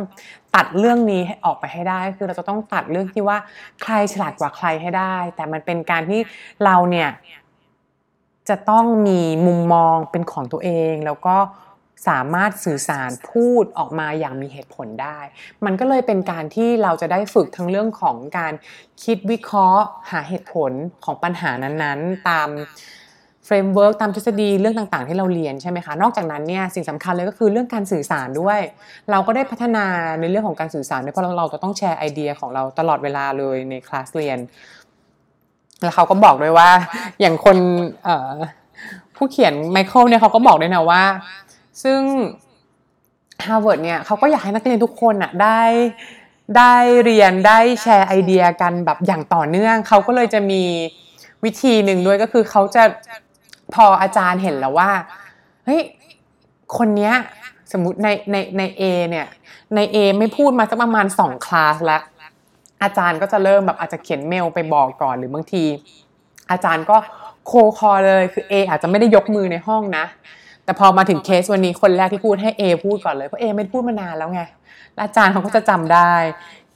[0.56, 3.38] ตัดเรื่องนี้ให้ออกไปให้ได้ คือเราจะต้องตัดเรื่องที่ว่า
[3.84, 6.20] ใครฉลาดกว่าใครให้ได้ แต่มันเป็นการที่
[6.66, 7.10] เราเนี่ย
[8.50, 11.36] จะต้องมีมุมมองเป็นของตัวเอง แล้วก็
[12.08, 15.20] สามารถสื่อสารพูดออกมาอย่างมีเหตุผลได้
[15.66, 18.54] มันก็เลยเป็นการที่เราจะได้ฝึกทั้งเรื่องของการ
[19.04, 20.72] คิดวิเคราะห์ หาเหตุผล
[21.06, 22.50] ของปัญหานั้นๆ ตาม
[23.46, 28.60] framework ตามทฤษฎีเรื่องต่างๆ ที่เราเรียนใช่ไหมคะ นอกจากนั้นเนี่ยสิ่งสำคัญเลยก็คือเรื่องการสื่อสารด้วย
[29.12, 29.86] เราก็ได้พัฒนา
[30.20, 34.40] ในเรื่องของการสื่อสารด้วยเพราะเราจะต้องแชร์ไอเดียของเราตลอดเวลาเลยในคลาสเรียน
[35.84, 36.70] แล้วเขาก็บอกด้วยว่า
[37.22, 37.58] อย่างคน
[39.16, 41.04] ผู้เขียนไมเคิลเนี่ยเขาก็บอกด้วยนะว่า
[41.84, 42.02] ซึ่ง
[43.46, 45.62] ฮาร์วาร์ดเนี่ยเขาก็อยากให้นักเรียนทุกคนอะได้
[46.58, 50.64] ได้เรียนได้แชร์ไอเดียกันแบบอย่างต่อเนื่อง เขาก็เลยจะมี
[51.44, 52.84] วิธีหนึ่งด้วยก็คือเขาจะ
[53.74, 54.92] พออาจารย์เห็นแล้วว่า
[55.66, 55.82] เฮ้ย
[56.78, 57.14] คนเนี้ย
[57.72, 59.28] สมมติในในในเอเนี่ย
[59.76, 62.02] ในเอไม่พูดมาสักประมาณสองคลาสแล้ว
[62.84, 65.64] อาจารย์ก็จะเริ่มแบบอาจจะเขียนเมลไปบอกก่อนหรือบางที
[66.52, 66.98] อาจารย์ก็
[67.48, 70.06] โคคอเลยคือ A อาจจะไม่ได้ยกมือในห้องนะ
[70.66, 74.42] แต่พอมาถึงเคสวันนี้คนแรกที่พูดให้ A พูดก่อนเลยเพราะ A ไม่พูดมานานแล้วไง
[75.04, 76.14] อาจารย์เขาก็จะจำได้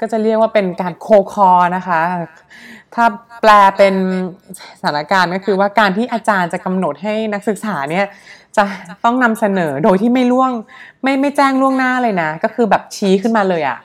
[0.01, 2.01] ก็จะเรียกว่าเป็นการโคคอนะคะ
[2.95, 3.05] ถ้า
[3.41, 3.95] แปลเป็น
[4.79, 8.05] สถานการณ์ก็คือว่าการที่อาจารย์จะกำหนดให้นักศึกษาเนี่ย
[8.57, 8.63] จะ
[9.05, 10.51] ต้องนำเสนอโดยที่ไม่ล่วง
[11.03, 13.79] ไม่ไม่แจ้งล่วงหน้าเลยนะ ก็คือแบบชี้ขึ้นมาเลยอะ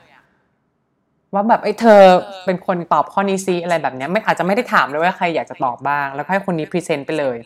[1.33, 2.01] ว่าแบบไอ้เธอ
[2.45, 7.37] เป็นคนตอบข้อนี้ซีอะไรแบบนี้ไม่อาจจะไม่ได้ถามเลยว่าใครอยากจะตอบบ้าง แล้วให้คนนี้พรีเซนต์ไปเลย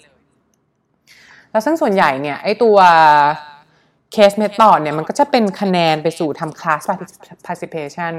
[1.56, 2.78] แล้วซึ่งส่วนใหญ่เนี่ยไอตัว
[4.12, 6.82] เคสเมธอดเนี่ยมันก็จะเป็นคะแนนไปสู่ทำคลาส
[7.48, 8.13] participation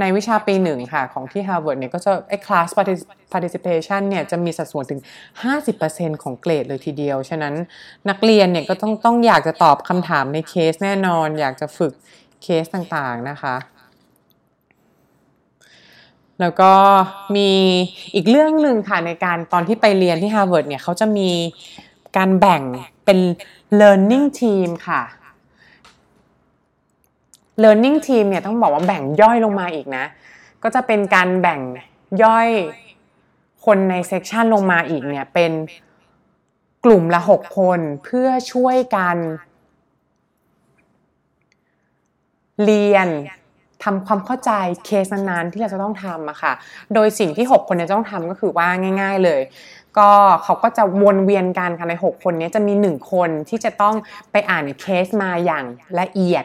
[0.00, 2.68] ในวิชาปีหนึ่งค่ะ ของที่ Harvard เนี่ยก็จะไอ้ class
[3.32, 5.00] participation เนี่ยจะมีสัดส่วนถึง
[5.62, 7.54] 50%ของเกรดเลยทีเดียว ฉะนั้น
[8.08, 11.92] นักเรียนเนี่ยก็ต้องต้องอยากจะตอบคำถามในเคสแน่นอน อยากจะฝึก
[12.42, 13.56] เคสต่างๆนะคะ
[16.40, 16.72] แล้วก็
[17.36, 17.50] มี
[18.14, 21.30] อีกเรื่องหนึ่งค่ะในการตอนที่ไปเรียนที่ Harvard เนี่ยเขาจะมี
[22.16, 22.62] การแบ่ง
[23.04, 23.18] เป็น
[23.80, 25.02] learning team ค่ะ
[27.62, 30.04] learning team เนี่ยต้องบอกว่าแบ่งย่อยลงมาอีกนะ
[30.62, 31.60] ก็จะเป็นการแบ่ง
[32.22, 32.48] ย่อย
[33.64, 35.52] คนในเซกชันลงมาอีกเนี่ยเป็น
[36.84, 39.16] กลุ่มละ6คนเพื่อช่วยกัน
[42.64, 43.08] เรียน
[43.84, 44.50] ทำความเข้าใจ
[44.84, 46.52] เคสนั้นๆที่เราจะต้องทำอะค่ะ
[46.94, 48.68] โดยสิ่งที่ 6 คนนี้ต้องทำก็คือว่า
[49.00, 49.40] ง่าย ๆเลย
[50.00, 50.12] ก็
[50.44, 53.94] เขาก็จะวนเวียนกันค่ะใน 6 คนนี้จะมี 1 คนที่จะต้อง
[54.32, 55.64] ไปอ่านเคสมาอย่าง
[56.00, 56.44] ละเอียด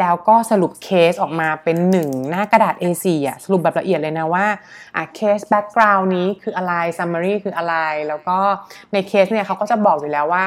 [0.00, 4.46] แล้วก็สรุปเคสออกมาเป็นหนึ่งหน้ากระดาษ A4 อะสรุปแบบละเอียดเลยนะว่า
[4.96, 7.76] อะเคส background นี้คืออะไร summary คืออะไร
[8.08, 8.38] แล้วก็
[8.92, 10.44] ในเคสเนี่ยเขาก็จะบอกอยู่แล้วว่า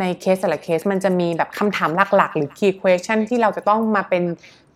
[0.00, 4.24] ในเคสแต่ละเคสมันจะมีแบบคำถามหลักๆ หรือ key question ที่เราจะต้องมาเป็น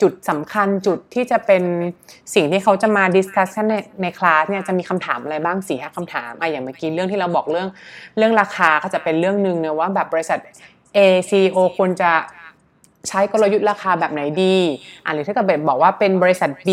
[0.02, 1.62] จุดสำคัญจุดที่จะเป็น
[2.34, 7.68] สิ่งที่เขาจะมา discuss กันในในคลาสเนี่ยจะมีคำถามอะไรบ้างสี่ห้าคำถามอะอย่างเมื่อกี้เรื่องที่เราบอกเรื่อง
[8.18, 10.38] เรื่องราคาก็จะเป็นเรื่องหนึ่งเนะว่าแบบบริษัท
[10.96, 12.12] ACO ควรจะ
[13.08, 14.56] ใช้กลยุทธ์ราคาแบบไหนดี
[15.04, 16.68] อะหรือถ้าเกิดแบบบอกว่าเป็นบริษัท B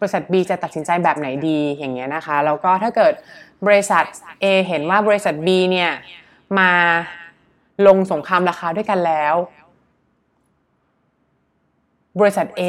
[0.00, 3.12] บริษัท B จะตัดสินใจแบบไหนดีอย่างเงี้ยนะคะแล้วก็ถ้าเกิด
[3.66, 4.04] บริษัท
[4.42, 5.90] A เห็นว่าบริษัท B เนี่ย
[6.58, 6.70] มา
[7.86, 9.34] ลงสงครามราคาด้วยกันแล้ว
[12.20, 12.62] บริษัท A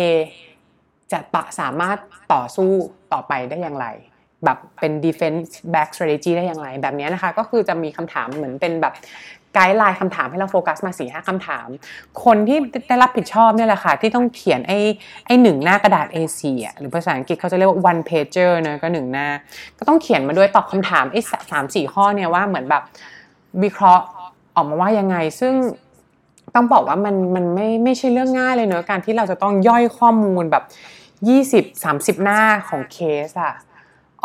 [1.12, 1.98] จะตะสามารถ
[2.34, 2.72] ต่อสู้
[3.14, 3.88] ต่อไปได้อย่างไร
[4.46, 8.94] แบบเป็น defense back strategy ได้อย่างไร แบบนี้นะคะ ก็คือจะมีคำถามเหมือนเป็นแบบ
[9.54, 11.68] ไกด์ไลน์คำถามให้เราโฟกัสมาสี่ห้าคำถาม
[12.24, 14.80] คนที่ได้รับผิดชอบเนี่ยแหละค่ะ ที่ต้องเขียนไอ้
[15.26, 19.28] ไอ้หนึ่งหน้ากระดาษ A4 อะหรือภาษาอังกฤษเขาจะเรียกว่า one pager นะก็หนึ่งหน้า
[19.80, 22.84] ก็ต้องเขียนมาด้วยตอบคำถามไอ้สามสี่ข้อเนี่ยว่าเหมือนแบบ
[23.64, 24.06] วิเคราะห์
[24.56, 25.54] ออกมาว่ายังไง ซึ่ง
[26.56, 30.64] ต้องบอกว่ามันมันไม่ไม่ใช่เรื่องง่ายเลยเนอะการที่เราจะต้องย่อยข้อมูลแบบ
[32.18, 33.54] 20-30 หน้าของเคสอะ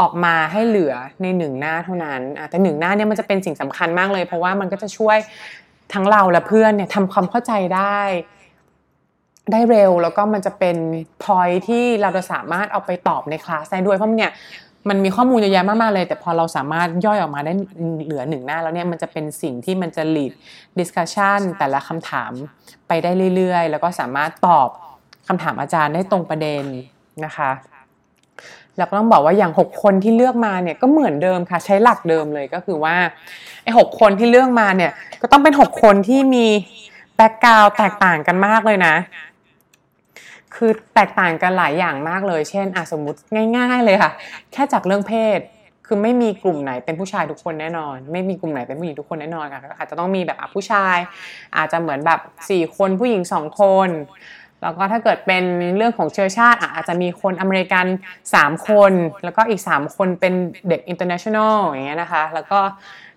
[0.01, 5.19] ออกมาให้เหลือในหนึ่งหน้าเท่านั้นแต่หนึ่งหน้าเนี่ยมันจะเป็นสิ่งสำคัญมากเลย เพราะว่ามันก็จะช่วย
[5.93, 8.01] ทั้งเราและเพื่อนเนี่ยทำความเข้าใจได้
[9.53, 10.77] ได้เร็วแล้วก็มันจะเป็น
[11.25, 14.33] พอยที่เราจะสามารถเอาไปตอบในคลาสได้ด้วยเพราะเนี่ย
[14.89, 17.53] มันมีข้อมูลเยอะแยะมากมากเลย แต่พอเราสามารถย่อยออกมาได้
[18.05, 20.33] เหลือหนึ่งหน้าแล้วเนี่ยมันจะเป็นสิ่งที่มันจะ lead
[20.79, 22.33] discussion แต่ละคำถาม
[22.89, 24.69] ไปได้เรื่อยๆ แล้วก็สามารถตอบ
[25.29, 26.65] คำถามอาจารย์ได้ตรงประเด็น
[27.25, 27.51] นะคะ
[28.77, 32.97] แล้วก็ต้องบอกว่าอย่าง 6 คนที่เลือกมาเนี่ยก็เหมือนเดิมค่ะใช้หลักเดิมเลยก็คือว่า
[33.63, 36.47] ไอ้หคนที่เลือกมาเนี่ยก็ต้องเป็น 6 คนที่มี
[37.17, 38.95] แบ็กกราวแตกต่างกันมากเลยนะ
[40.55, 43.19] คือแตกต่างกันหลายอย่างมากเลย เช่นอะสมมุติ
[43.57, 44.13] ง่าย ๆ เลยค่ะ
[44.53, 45.41] แค่จากเรื่องเพศ
[45.87, 50.97] คือไม่มีกลุ่มไหนเป็นผู้ชายทุกคนแน่นอน ไม่มีกลุ่มไหนเป็นผู้หญิงทุกคนแน่นอนค่ะอาจจะต้องมีแบบผู้ชาย
[51.57, 53.89] อาจจะเหมือนแบบ4คนผู้หญิง2คน
[54.63, 55.45] แล้วก็ถ้าเกิดเป็น
[55.77, 57.87] เรื่องของเชื้อชาติอาจจะมีคนอเมริกัน
[58.27, 58.93] 3 คน
[59.25, 60.35] แล้วก็อีก 3 คนเป็น
[60.69, 62.61] เด็ก international อย่างเงี้ยนะคะ แล้วก็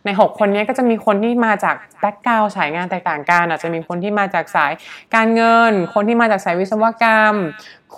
[0.06, 4.72] ใน 6 คนนี้ก็จะมีคนที่มาจาก background สายงานแตกต่างกันอาจจะมีคนที่มาจากสาย
[5.16, 7.36] การเงิน คนที่มาจากสายวิศวกรรม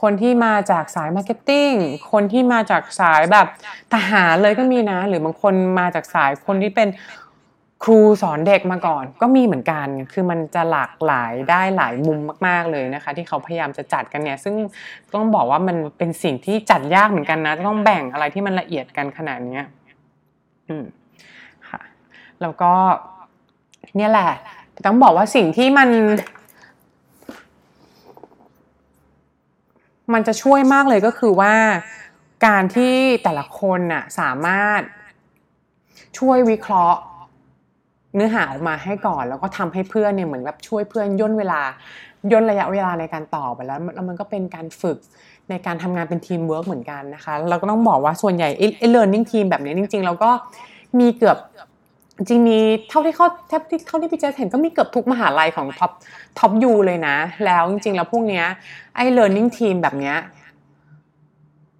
[0.02, 1.72] คนที่มาจากสาย marketing
[2.12, 3.48] คนที่มาจากสายแบบ
[3.94, 6.90] ทหารเลยก็มีนะ หรือบางคนมาจากสายคนที่เป็น
[7.84, 14.56] ครูสอนเด็กมาก่อน ก็มีเหมือนกัน คือมันจะหลากหลายได้หลายมุมมาก ๆเลยนะคะ ที่เขาพยายามจะจัดกันเนี่ยซึ่ง
[15.14, 19.60] ต้องบอกว่ามันเป็นสิ่งที่จัดยากเหมือนกันนะ ต้องแบ่งอะไรที่มันละเอียดกันขนาดนี้
[20.70, 20.86] อืม
[22.42, 22.74] แล้วก็
[23.96, 24.32] เนี่ยแหละ
[24.86, 25.90] ต้องบอกว่าสิ่งที่มัน
[30.14, 31.54] มันจะช่วยมากเลยก็คือว่า
[32.46, 32.94] การที่
[33.24, 34.82] แต่ละคนน่ะสามารถ
[36.20, 37.00] ช่วยวิเคราะห์
[38.16, 41.62] เนื้อหาออกมาให้ก่อน แล้วก็ทำให้เพื่อนเนี่ยเหมือนแบบช่วยเพื่อนย่นเวลา
[42.32, 44.98] ย่นระยะเวลาในการตอบไปแล้วแล้วมันก็เป็นการฝึก
[45.50, 50.32] ในการทำงานเป็นทีมเวิร์กเหมือนกันนะคะ เราก็ต้องบอกว่าส่วนใหญ่ไอ้ learning team แบบนี้จริง ๆ เราก็
[51.00, 51.38] มีเกือบ
[52.18, 55.92] จริงมีเท่าที่เขาแทบที่เท่าที่พี่เจเห็นก็มีเกือบทุกมหาลัยของ top
[56.40, 58.46] top U เลยนะ แล้วจริง ๆ แล้วพวกเนี้ย
[58.96, 60.18] ไอ้ learning team แบบเนี้ย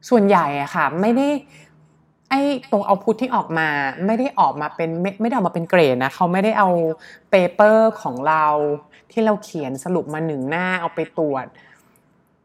[0.10, 1.28] ส่วนใหญ่อะค่ะ ไม่ได้
[2.30, 3.68] ไอ้ตรง output ที่ออกมา
[4.06, 6.70] ไม่ได้ออกมาเป็นไม่ไม่ได้ออกมาเป็นเกรดนะเขาไม่ได้เอา
[7.30, 8.46] paper ของเรา
[9.12, 11.46] ที่เราเขียนสรุปมาหนึ่งหน้าเอาไปตรวจ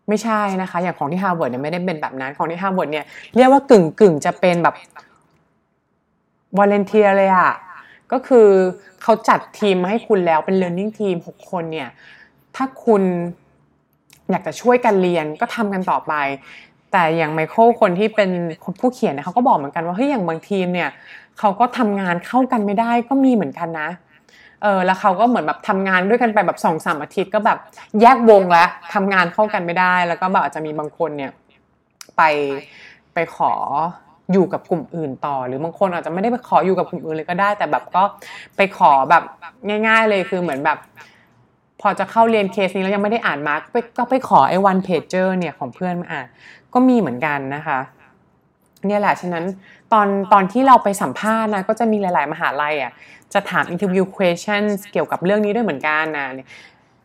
[0.08, 3.04] ไม่ใช่นะคะ อย่างของที่ฮาร์วาร์ดเนี่ยไม่ได้เป็นแบบนั้นของที่ฮาร์วาร์ดเนี่ย
[3.36, 4.74] เรียกว่ากึ่งกึ่งจะเป็นแบบ
[6.58, 7.52] volunteer เลยอะ
[8.12, 8.48] ก็คือ
[9.02, 11.88] เขาจัดทีมมาให้คุณแล้วเป็น learning team 6 คนเนี่ย
[12.56, 13.02] ถ้าคุณ
[14.30, 16.12] อยากจะช่วยกันเรียนก็ทำกันต่อไป
[16.92, 18.30] แต่อย่างไมเคิลคนที่เป็น
[18.80, 20.90] ผู้เขียนเนี่ยเขาก็บอกเหมือนกันว่าเฮ้ยอย่างบางทีมเนี่ย
[21.38, 23.88] เขาก็ทำงานเข้ากันไม่ได้ก็มีเหมือนกันนะ
[24.62, 27.58] เออแล้วเขาก็เหมือนแบบทำงานด้วยกันไปแบบสองสามอาทิตย์ก็แบบ
[28.00, 31.32] แยกวงแล้วทำงานเข้ากันไม่ได้ แล้วก็แบบอาจจะมีบางคนเนี่ย
[32.16, 32.22] ไป
[33.14, 33.52] ไปขอ
[34.32, 38.02] อยู่กับกลุ่มอื่นต่อ หรือบางคนอาจจะไม่ได้ไปขออยู่กับกลุ่มอื่นเลยก็ได้ แต่แบบก็
[38.56, 39.22] ไปขอแบบ
[39.86, 40.78] ง่าย ๆ เลยคือเหมือนแบบ
[41.80, 43.54] พอจะเข้าเรียนเคสนี้แล้วยังไม่ได้อ่านมา
[43.98, 46.26] ก็ไปขอไอ้วันเพจเจอร์เนี่ยของเพื่อนมาอ่าน
[46.74, 47.78] ก็มีเหมือนกันนะคะ
[48.86, 49.44] เนี่ยแหละ ฉะนั้น
[49.92, 52.92] ตอนตอนที่เราไปสัมภาษณ์นะก็จะมีหลาย ๆ มหาลัยอะ
[53.32, 56.28] จะถาม interview questions เกี่ยวกับเรื่องนี้ด้วยเหมือนกันนะ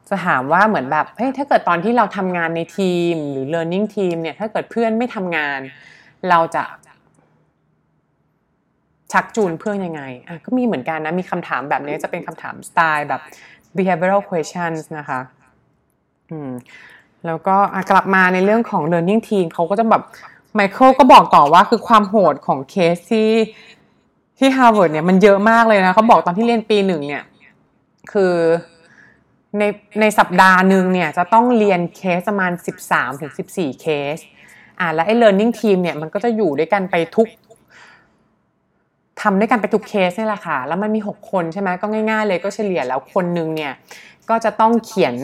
[0.10, 5.60] จะถามว่าเหมือนแบบเฮ้ยถ้าเกิดตอนที่เราทำงานในทีมหรือ learning team เนี่ยถ้าเกิดเพื่อนไม่ทำงาน
[6.30, 6.64] เราจะ
[9.16, 13.22] ชักจูงเพื่อนยังไงอะก็มีเหมือนกันนะ มีคำถามแบบนี้จะเป็นคำถามสไตล์แบบ
[13.78, 15.20] behavioral questions นะคะ
[16.32, 16.52] อืม
[17.26, 17.56] แล้วก็
[17.92, 20.04] กลับมาในเรื่องของ learning team เขาก็จะแบบ
[20.56, 23.30] ไมเคิลก็บอกต่อว่าคือความโหดของเคสที่
[24.40, 27.24] ที่ฮาร์วาร์ดเนี่ยมันเยอะมากเลยนะเขาบอกตอนที่เรียนปีหนึ่งเนี่ย
[28.12, 28.34] คือ
[29.60, 29.64] ใน
[30.00, 32.52] ในสัปดาห์หนึ่งเนี่ยจะต้องเรียนเคสประมาณ
[32.88, 34.18] 13ถึง14 เคส
[34.80, 37.28] อ่าแล้วไอ้ learning team เนี่ยมันก็จะอยู่ด้วยกันไปทุก
[39.26, 43.74] ทำด้วยกันไปทุกเคสนี่แหละค่ะ แล้วมันมี 6 คนใช่ไหมก็ง่าย ๆ เลยก็เฉลี่ยแล้วคนหนึ่งเนี่ย
[44.30, 45.16] ก็จะต้องเขียน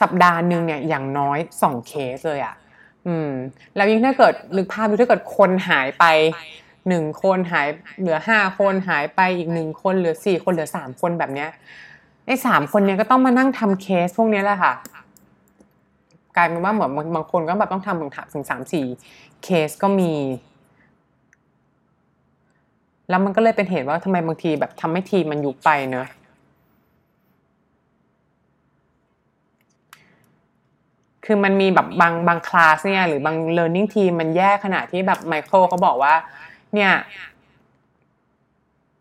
[0.00, 2.54] สัปดาห์หนึ่งเนี่ยอย่างน้อยสองเคสเลยอะ่ะ
[3.06, 3.30] อืม
[3.76, 6.04] แล้วยิ่งถ้าเกิดนึกภาพดูถ้าเกิดคนหายไป
[6.88, 7.68] หนึ่งคนหาย
[8.00, 11.50] เหลือห้าคนหายไปอีกหนึ่งคนเหลือสี่คนเหลือสามคนแบบเนี้ย
[12.26, 14.72] ไอ้สามคนเนี้ยก็ต้องมานั่งทำเคสพวกนี้แหละค่ะ
[16.36, 18.00] กลายเป็นว่าเหมือนบางคนก็แบบต้องทำ
[18.32, 18.86] ถึงสามสี่
[19.44, 20.12] เคสก็มี
[23.08, 26.06] แล้วมันก็เลยเป็นเหตุว่าทำไมบางทีแบบทำให้ทีมมันยุบไปเนอะ
[31.24, 36.14] คือมันมีแบบบางบางคลาสเนี่ยหรือบาง learning team มันแย่ขนาดที่แบบไมเคิลเขาบอกว่า
[36.74, 36.92] เนี่ย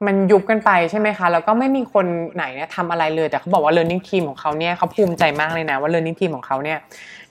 [0.06, 6.78] มันยุบกันไปใช่ไหมคะ แล้วก็ไม่มีคนไหนเนี่ยทำอะไรเลย แต่เขาบอกว่า learning team ของเขาเนี่ยเขาภูมิใจมากเลยนะ ว่า learning team ของเขาเนี่ย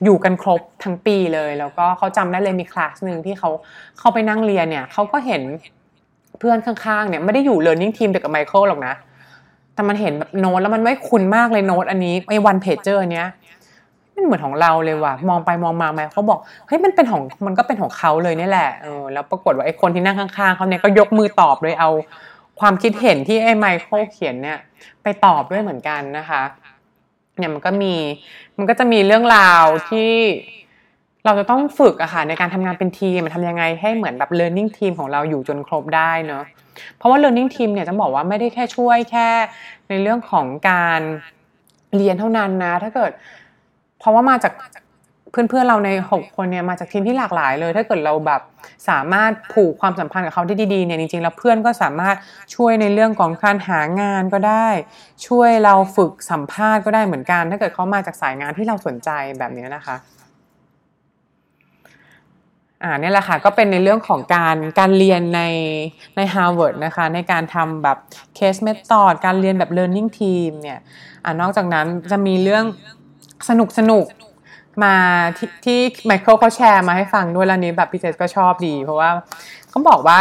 [0.05, 3.51] อยู่กันครบทั้งปีเลย แล้วก็เขาจำได้เลยมีคลาสหนึ่งที่เขา
[3.99, 5.43] เข้าไปนั่งเรียนเนี่ยเขาก็เห็น
[6.45, 8.95] พื่อนข้างๆเนี่ยไม่ได้อยู่ learning team เดียวกับไมเคิลหรอกนะ
[9.75, 13.29] แต่มันเห็นแบบโน้ตแล้วมันไม่คุ้นมากเลยโน้ตอันนี้ไอ้วันเพจเจอร์เนี้ย
[14.15, 21.91] มันเหมือนของเราเลยว่ะมองไปมองมาไหมเขาบอกเฮ้ยมันเป็นของมันก็เป็นของเขาเลยนี่แหละเออแล้วปรากฏว่าไอ้คนที่นั่งข้างๆเขาเนี่ยก็ยกมือตอบโดยเอา
[22.61, 24.59] ความคิดเห็นที่ไอ้ไมเคิลเขียนเนี่ย
[25.03, 26.43] ไปตอบด้วยเหมือนกันนะคะ
[27.39, 27.95] เนี่ยมันก็มี
[28.59, 30.13] มันก็จะมีเรื่องราวที่
[31.25, 36.45] เราจะต้องฝึกอะค่ะในการทำงานเป็นทีมมันทำยังไงให้เหมือนแบบ learning team ของเราอยู่จนครบได้เนาะ
[36.97, 39.29] เพราะว่า learning team เนี่ยจะบอกว่าไม่ได้แค่ช่วยแค่
[39.89, 41.01] ในเรื่องของการ
[41.97, 43.11] เรียนเท่านั้นนะ ถ้าเกิด
[43.99, 44.53] เพราะว่ามาจาก
[45.31, 48.41] เพื่อนๆเราในหกคนเนี่ยมาจากทีมที่หลากหลายเลย ถ้าเกิดเราแบบ
[48.89, 52.17] สามารถผูกความสัมพันธ์กับเขาได้ดีๆเนี่ยจริงๆแล้วเพื่อนก็สามารถ
[52.55, 54.69] ช่วยในเรื่องของการหางานก็ได้
[55.27, 59.97] ช่วยเราฝึกสัมภาษณ์ก็ได้เหมือนกัน ถ้าเกิดเขามาจากสายงานที่เราสนใจแบบนี้นะคะ
[62.83, 65.43] อ่านี่แหละค่ะก็เป็นในเรื่องของการการเรียนใน
[66.17, 67.99] ใน Harvard นะคะในการทำแบบ
[68.39, 70.81] case method การเรียนแบบ learning team เนี่ย
[71.25, 72.65] อ่านอกจากนั้นจะมีเรื่อง
[73.49, 74.07] สนุกสนุก
[74.85, 74.95] มา
[75.39, 79.11] ที่ที่ไมเคิลเขาแชร์มาให้ฟังด้วยแล้วนี้แบบพี่เจสก็ชอบดี เพราะว่า
[79.71, 80.19] เขาบอกว่า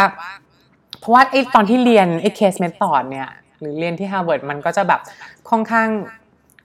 [1.00, 3.28] เพราะว่าไอ้ตอนที่เรียนไอ้ case method เนี่ย
[3.60, 5.00] หรือเรียนที่ฮาร์วาร์ดมันก็จะแบบ
[5.50, 5.88] ค่อนข้าง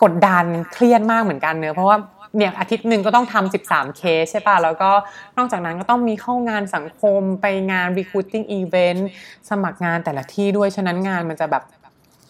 [0.04, 1.98] กดดันเครียดมากเหมือนกันเนอะเพราะว่า
[2.38, 4.92] เนี่ยอาทิตย์หนึ่งก็ต้องทำ13 เคสใช่ป่ะ แล้วก็
[5.38, 9.02] นอกจากนั้นก็ต้องมีเข้างานสังคมไปงาน recruiting event
[9.50, 11.64] สมัครงานแต่ละที่ด้วย ฉะนั้นงานมันจะแบบ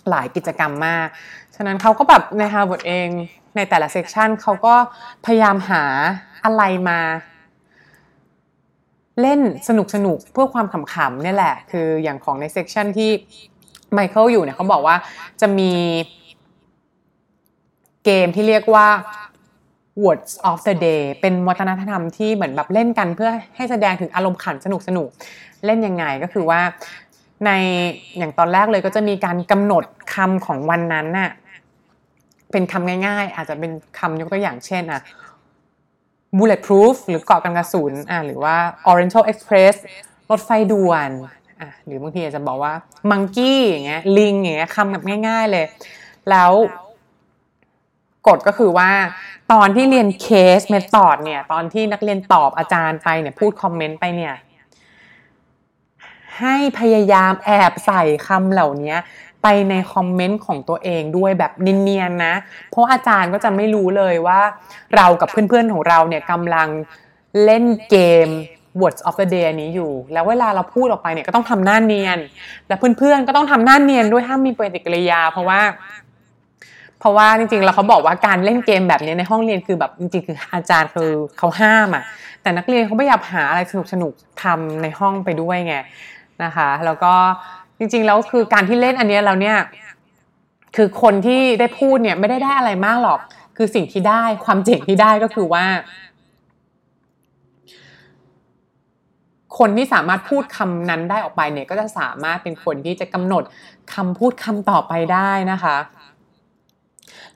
[0.10, 1.08] หลายกิจกรรมมาก
[1.56, 3.10] ฉะนั้นเขาก็แบบใน Harvard เอง
[3.56, 4.76] ในแต่ละ section เขาก็
[5.26, 5.84] พยายามหา
[6.44, 7.00] อะไรมา
[9.22, 13.12] เล่นสนุกสนุกเพื่อความขำๆนี่แหละ คืออย่างของใน section ที่
[13.94, 14.96] ไมเคิลอยู่เนี่ยเขาบอกว่า
[15.42, 15.74] จะมี
[18.06, 18.88] เกมที่เรียกว่า
[20.04, 25.10] words of the day เป็นวัฒนธรรมที่เหมือนแบบเล่นกันเพื่อให้แสดงถึงอารมณ์ขันสนุกสนุก
[25.66, 26.62] เล่นยังไงก็คือว่า
[27.46, 27.52] ใน
[28.18, 29.84] อย่างตอนแรกเลยก็จะมีการกำหนด
[30.14, 31.32] คำของวันนั้นน่ะ
[32.52, 35.02] เป็นคำง่ายๆ อาจจะเป็นคำยกตัวอย่างเช่นอะ
[36.38, 38.56] bulletproof หรือเกาะกันกระสุนอะหรือว่า
[38.90, 39.76] Oriental Express
[40.30, 41.10] รถไฟด่วน
[41.62, 42.74] อะหรือบางทีอาจจะบอกว่า
[43.12, 45.66] monkey อย่างเงี้ยลิงอย่างเงี้ยคำแบบง่าย ๆเลย
[46.30, 46.52] แล้ว
[48.30, 48.92] กฎก็คือว่า
[49.52, 54.36] ตอนที่เรียนเคสเมธอดเนี่ย ตอนที่นักเรียนตอบอาจารย์ไปเนี่ยพูดคอมเมนต์ไปเนี่ย
[56.40, 58.96] ให้พยายามแอบใส่คำเหล่านี้
[59.44, 62.34] ไปในคอมเมนต์ของตัวเองด้วยแบบเนียนๆนะ
[62.72, 64.40] เพราะอาจารย์ก็จะไม่รู้เลยว่า
[64.96, 66.68] เรากับเพื่อนๆของเราเนี่ยกำลัง
[67.46, 68.30] เล่นเกม
[68.82, 72.20] words of the day นี้อยู่ แล้วเวลาเราพูดออกไปเนี่ยก็ต้องทำหน้าเนียน
[72.68, 75.62] และเพื่อนๆก็ต้องทำหน้าเนียนด้วยห้ามมีปฏิกิริยา เพราะว่า
[77.00, 82.04] เพราะว่าจริงๆแล้วเขาบอกว่าการเล่นเกมแบบนี้ในห้องเรียนคือแบบจริงๆคืออาจารย์คือเขาห้ามอะ
[82.42, 83.62] แต่นักเรียนเขาไม่อยากหาอะไร
[83.94, 85.76] สนุกๆทำในห้องไปด้วยไง
[86.44, 87.14] นะคะ แล้วก็
[87.80, 89.58] จริงๆแล้วคือการที่เล่นอันนี้เราเนี่ย
[90.76, 93.20] คือคนที่ได้พูดเนี่ยไม่ได้ได้อะไรมากหรอก
[93.58, 95.66] คือสิ่งที่ได้ความเจ๋งที่ได้ก็คือว่า
[99.58, 103.44] คนที่สามารถพูดคำนั้นได้ออกไปเนี่ย ก็จะสามารถเป็นคนที่จะกำหนด
[103.94, 105.78] คำพูดคำต่อไปได้นะคะ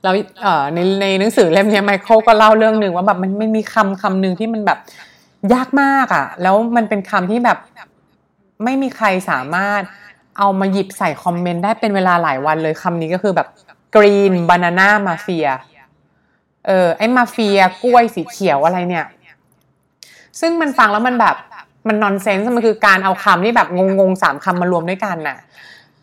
[0.04, 4.80] แล้วเอ่อในในหนังสือเล่มนี้ไมเคิลก็เล่าเรื่องหนึ่งว่าแบบมันไม่มีคำคำหนึ่งที่มันแบบ
[5.54, 7.58] ยากมากอะ่ะ แล้วมันเป็นคำที่แบบ
[8.63, 9.82] ไม่มีใครสามารถ
[10.38, 13.48] เอามาหยิบใส่คอมเมนต์ได้เป็นเวลาหลายวันเลยคำนี้ก็คือแบบ
[13.96, 15.48] กรีนบานาน่ามาเฟีย
[16.68, 19.06] เออไอ้มาเฟียกล้วยสีเขียวอะไรเนี่ย
[20.39, 21.36] ซึ่งมันฟังแล้วมันแบบ
[21.88, 23.68] มันนอนเซนส์มันคือการเอาคำที่แบบ
[24.00, 25.38] งงๆสามคำมารวมด้วยกันน่ะ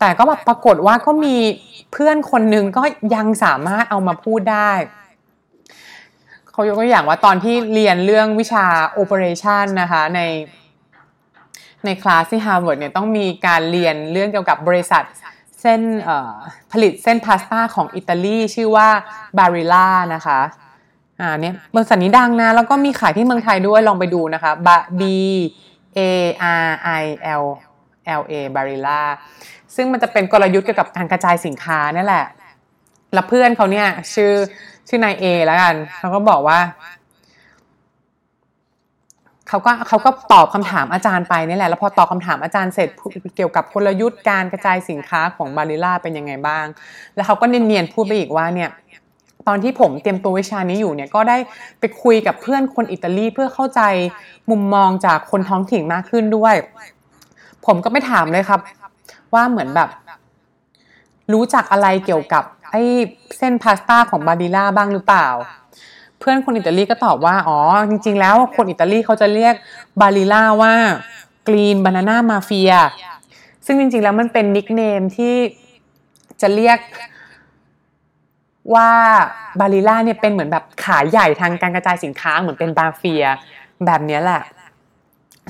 [0.01, 1.35] แต่ก็แบบปรากฏว่าก็มี
[1.91, 2.83] เพื่อนคนนึงก็
[3.15, 4.71] ยังสามารถเอามาพูดได้
[6.51, 8.65] เขายกตัวอย่างว่าตอนที่เรียนเรื่องวิชา
[9.01, 10.21] operation นะคะใน
[11.85, 15.03] ในคลาสที่ Harvard เนี่ยต้องมีการเรียนเรื่องเกี่ยวกับบริษัท
[15.61, 15.81] เส้น
[16.71, 18.87] ผลิตเส้นพาสต้าของอิตาลีชื่อว่า
[19.37, 20.39] Barilla นะคะ
[21.19, 24.51] อ่าเนี่ยบริษัทนี้ดังนะ แล้วก็มีขายที่เมืองไทยด้วยลองไปดูนะคะ
[24.99, 25.01] B
[25.97, 25.99] A
[26.65, 26.67] R
[27.01, 27.03] I
[27.41, 27.45] L
[28.19, 29.01] L A Barilla
[29.75, 32.25] ซึ่งมันจะเป็นกลยุทธ์เกี่ยวกับการกระจายสินค้านี่แหละ
[33.13, 34.31] แล้วเพื่อนเขาเนี่ย ชื่อ
[34.87, 36.59] ชื่อนายเอแล้วกันเขาก็บอกว่า
[39.47, 42.89] เขาก็เขาก็ตอบคำถามอาจารย์ไปนี่แหละ แล้วพอตอบคาถามอาจารย์เสร็จ
[43.35, 46.65] เกี่ยวกับกลยุทธ์การกระจายสินค้าของบาริล่าเป็นยังไงบ้าง
[47.15, 48.69] แล้วเขาก็เนียนๆพูดไปอีกว่าเนี่ย
[49.47, 51.37] ตอนที่ผมเตรียมตัววิชานี้อยู่เนี่ยก็ได้
[51.79, 53.81] ไปคุยกับเพื่อนคนอิตาลีเพื่อเข้าใจ
[54.51, 56.55] มุมมองจากคนท้องถิ่นมากขึ้นด้วย
[57.65, 58.59] ผมก็ไม่ถามเลยครับ
[59.33, 59.89] ว่าเหมือนแบบ
[61.33, 62.83] รู้จักอะไรเกี่ยวกับ ไอ้
[63.37, 65.27] เส้นพาสต้าของบาริล่าบ้างหรือเปล่า
[66.19, 69.55] เพื่อนคนอิตาลีก็ตอบว่า อ๋อ จริง ๆ แล้วคนอิตาลีเขาจะเรียก
[70.01, 70.73] บาลิล่าว่า
[71.47, 72.71] กรีนบานาน่ามาเฟีย
[73.65, 75.35] ซึ่งจริง ๆ แล้วมันเป็นนิกเนมที่
[76.41, 76.79] จะเรียก
[78.75, 78.91] ว่า
[79.59, 83.23] บาลิล่าเนี่ยเป็นเหมือนแบบขายใหญ่ทางการกระจายสินค้าเหมือนเป็นบาเฟีย
[83.85, 84.41] แบบนี้แหละ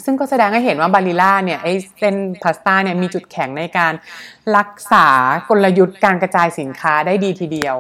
[0.06, 1.68] ซึ่งก็แสดงให้เห็นว่าบาลิล่าเนี่ยไอ
[2.00, 3.94] เส้นพาสต้าเนี่ยมีจุดแข็งในการ
[4.58, 5.08] รักษา
[5.50, 7.76] กลยุทธ์การกระจายสินค้าได้ดีทีเดียว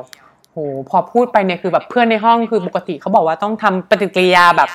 [0.51, 0.57] โห
[0.89, 4.69] พอพูดไปเนี่ยคือแบบเพื่อนในห้องคือปกติเขาบอกว่าต้องทำปฏิกิริยาแบบ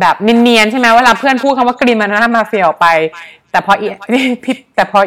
[0.00, 2.86] แบบเนียนๆใช่ไหมเวลาเพื่อนพูดคำว่ากรีนมานามาเฟียออกไป
[3.50, 3.86] แต่พออี
[4.44, 4.98] พิแต่พอ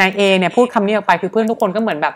[0.00, 2.14] นายเอเนี่ยพูดคำนี้ออกไปคือเพื่อนทุกคนก็เหมือนแบบ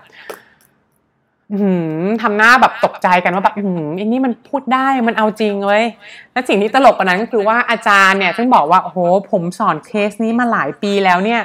[2.23, 5.85] ทำหน้าแบบตกใจกันว่าแบบอืมอันนี้มันพูดได้มันเอาจริงเว้ย
[6.33, 8.99] และสิ่งที่ตลกกว่านั้นก็คือว่าอาจารย์เนี่ยซึ่งบอกว่าโอ้โห
[9.31, 11.41] ผมสอนเคสนี้มาหลายปีแล้วเนี่ย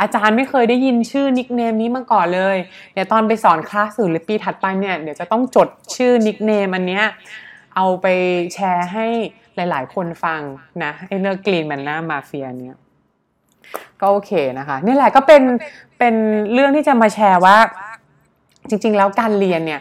[0.00, 2.56] อาจารย์ไม่เคยได้ยินชื่อ nickname นี้มาก่อนเลย
[2.92, 7.04] เดี๋ยวตอนไปสอนคลาสอื่นหรือปีถัดไปเนี่ยเดี๋ยวจะต้องจดชื่อ nickname อันเนี้ย
[7.76, 8.06] เอาไป
[8.54, 9.06] แชร์ให้
[9.56, 10.40] หลาย ๆ คนฟัง
[10.84, 12.76] นะไอ้เรื่องกรีนมันหน้ามาเฟียเนี่ย
[14.00, 15.42] ก็โอเคนะคะนี่แหละก็เป็น
[15.98, 16.14] เป็น
[16.52, 17.56] เรื่องที่จะมาแชร์ว่า
[18.68, 19.80] จริง ๆ แล้วการเรียนเนี่ย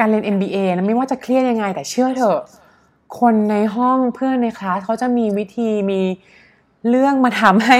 [0.00, 2.40] การเรียน MBA นะไม่ว่าจะเครียดยังไง แต่เชื่อเถอะ
[3.20, 6.00] คนในห้องเพื่อนในคลาสเขาจะมีวิธีมี
[6.90, 7.78] เรื่องมาทำให้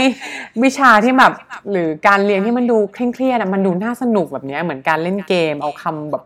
[0.62, 1.33] วิชาที่แบบ
[1.71, 6.23] หรือการเรียนที่มันดูเคร่งเครียดมันดูน่าสนุกแบบนี้เหมือนการเล่นเกม เอาคำแบบ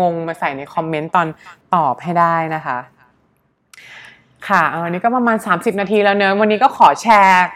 [0.00, 1.26] งงๆมาใส่ในคอมเมนต์ตอน
[1.74, 2.78] ตอบให้ได้นะคะ
[4.48, 7.46] ค่ะวันนี้ก็ประมาณ 30 นาทีแล้วเนอะวันนี้ก็ขอแชร์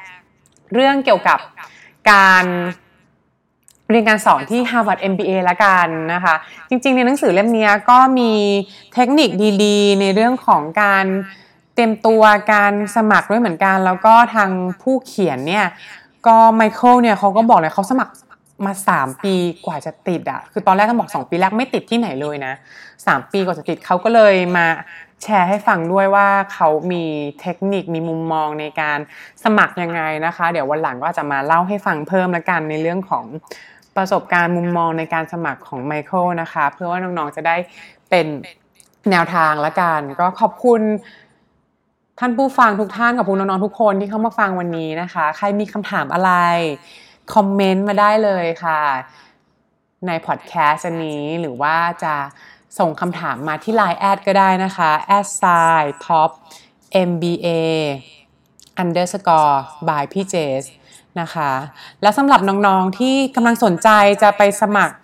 [0.74, 1.38] เรื่องเกี่ยวกับ
[2.12, 2.44] การ
[3.92, 6.34] เรียนการสอนที่ Harvard MBA ละกันนะคะ
[6.68, 8.32] จริงๆ ในหนังสือเล่มนี้ก็มี
[8.94, 9.30] เทคนิค
[9.64, 11.04] ดีๆ ในเรื่องของการ
[11.74, 12.22] เตรียมตัว
[12.52, 14.50] การสมัครด้วยเหมือนกัน แล้วก็ทาง
[14.82, 15.66] ผู้เขียนเนี่ย
[16.26, 18.12] ก็ไมเคิลเนี่ยเขาก็บอกเลยเขาสมัคร
[18.66, 19.34] มา 3 ปี
[19.66, 22.52] กว่าจะติดอะ่ะคือตอนแรกต้องบอก 2 ปีแรกไม่ติดที่ไหนเลยนะ
[22.92, 24.66] 3 ปีกว่าจะติดเขาก็เลยมา
[25.22, 27.04] แชร์ให้ฟังด้วยว่าเขามี
[27.40, 28.98] เทคนิคมีมุมมองในการ
[29.44, 33.24] สมัครยังไงนะคะ เดี๋ยววันหลังก็จะมาเล่าให้ฟังเพิ่มละกันในเรื่องของ
[33.98, 37.56] ประสบการณ์มุมมองในการสมัครของไมเคิลนะคะ เพื่อว่าน้องๆจะได้
[38.10, 38.26] เป็น
[39.10, 40.80] แนวทางละกันก็ขอบคุณ
[42.18, 46.32] ท่านผู้ฟังทุกท่านขอบคุณน้องๆทุกคนที่เข้ามาฟังวันนี้นะคะ ใครมีคำถามอะไร
[47.34, 48.80] คอมเมนต์มาได้เลยค่ะ
[50.06, 52.14] ในพอดแคสต์นี้หรือว่าจะ
[52.78, 55.42] ส่งคำถามมาที่ Line แอดก็ได้นะคะแอดไซ
[56.06, 56.30] top
[57.08, 57.48] mba
[58.82, 59.56] underscore
[59.88, 60.62] by พี่เจส
[61.20, 61.50] นะคะ
[62.02, 63.88] และสำหรับน้องๆที่กำลังสนใจ
[64.22, 64.96] จะไปสมัคร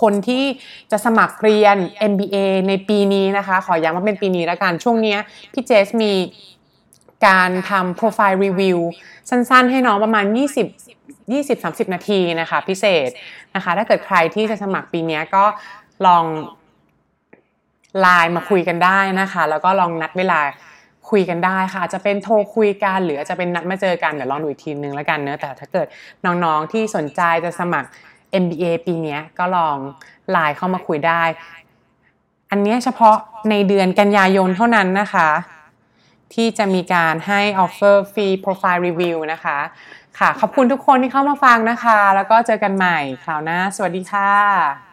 [0.00, 0.44] คนที่
[0.90, 1.76] จะสมัครเรียน
[2.10, 2.36] MBA
[2.68, 5.16] ในปีนี้นะคะ ขอย้ำว่าเป็นปีนี้ล้วกัน ช่วงนี้
[5.52, 6.12] พี่เจสมี
[7.26, 8.78] การทำ profile review
[9.30, 13.08] สั้นๆ ให้น้องประมาณ 20 20-30 นาทีนะคะ พิเศษ
[13.54, 15.44] นะคะ ถ้าเกิดใครที่จะสมัครปีนี้ก็
[16.06, 16.24] ลอง
[18.00, 20.40] ไลน์มาคุยกันได้นะคะ แล้วก็ลองนัดเวลา
[21.12, 25.86] คุยกันได้ค่ะจะเป็นโทรคุยกันหรือจะเป็นนัดมาเจอกันเดี๋ยวลองดูอีกทีนึงแล้วกันเนอะแต่ถ้าเกิด
[26.24, 27.88] น้องๆที่สนใจจะสมัคร
[28.42, 29.76] MBA ปีนี้ก็ลอง
[30.30, 31.22] ไลน์เข้ามาคุยได้
[32.50, 33.16] อันนี้เฉพาะ
[33.50, 35.28] ในเดือนกันยายนเท่านั้นนะคะ
[36.34, 39.58] ที่จะมีการให้ offer free profile review นะคะ
[40.18, 44.91] ค่ะ ขอบคุณทุกคนที่เข้ามาฟังนะคะ แล้วก็เจอกันใหม่คราวหน้า สวัสดีค่ะ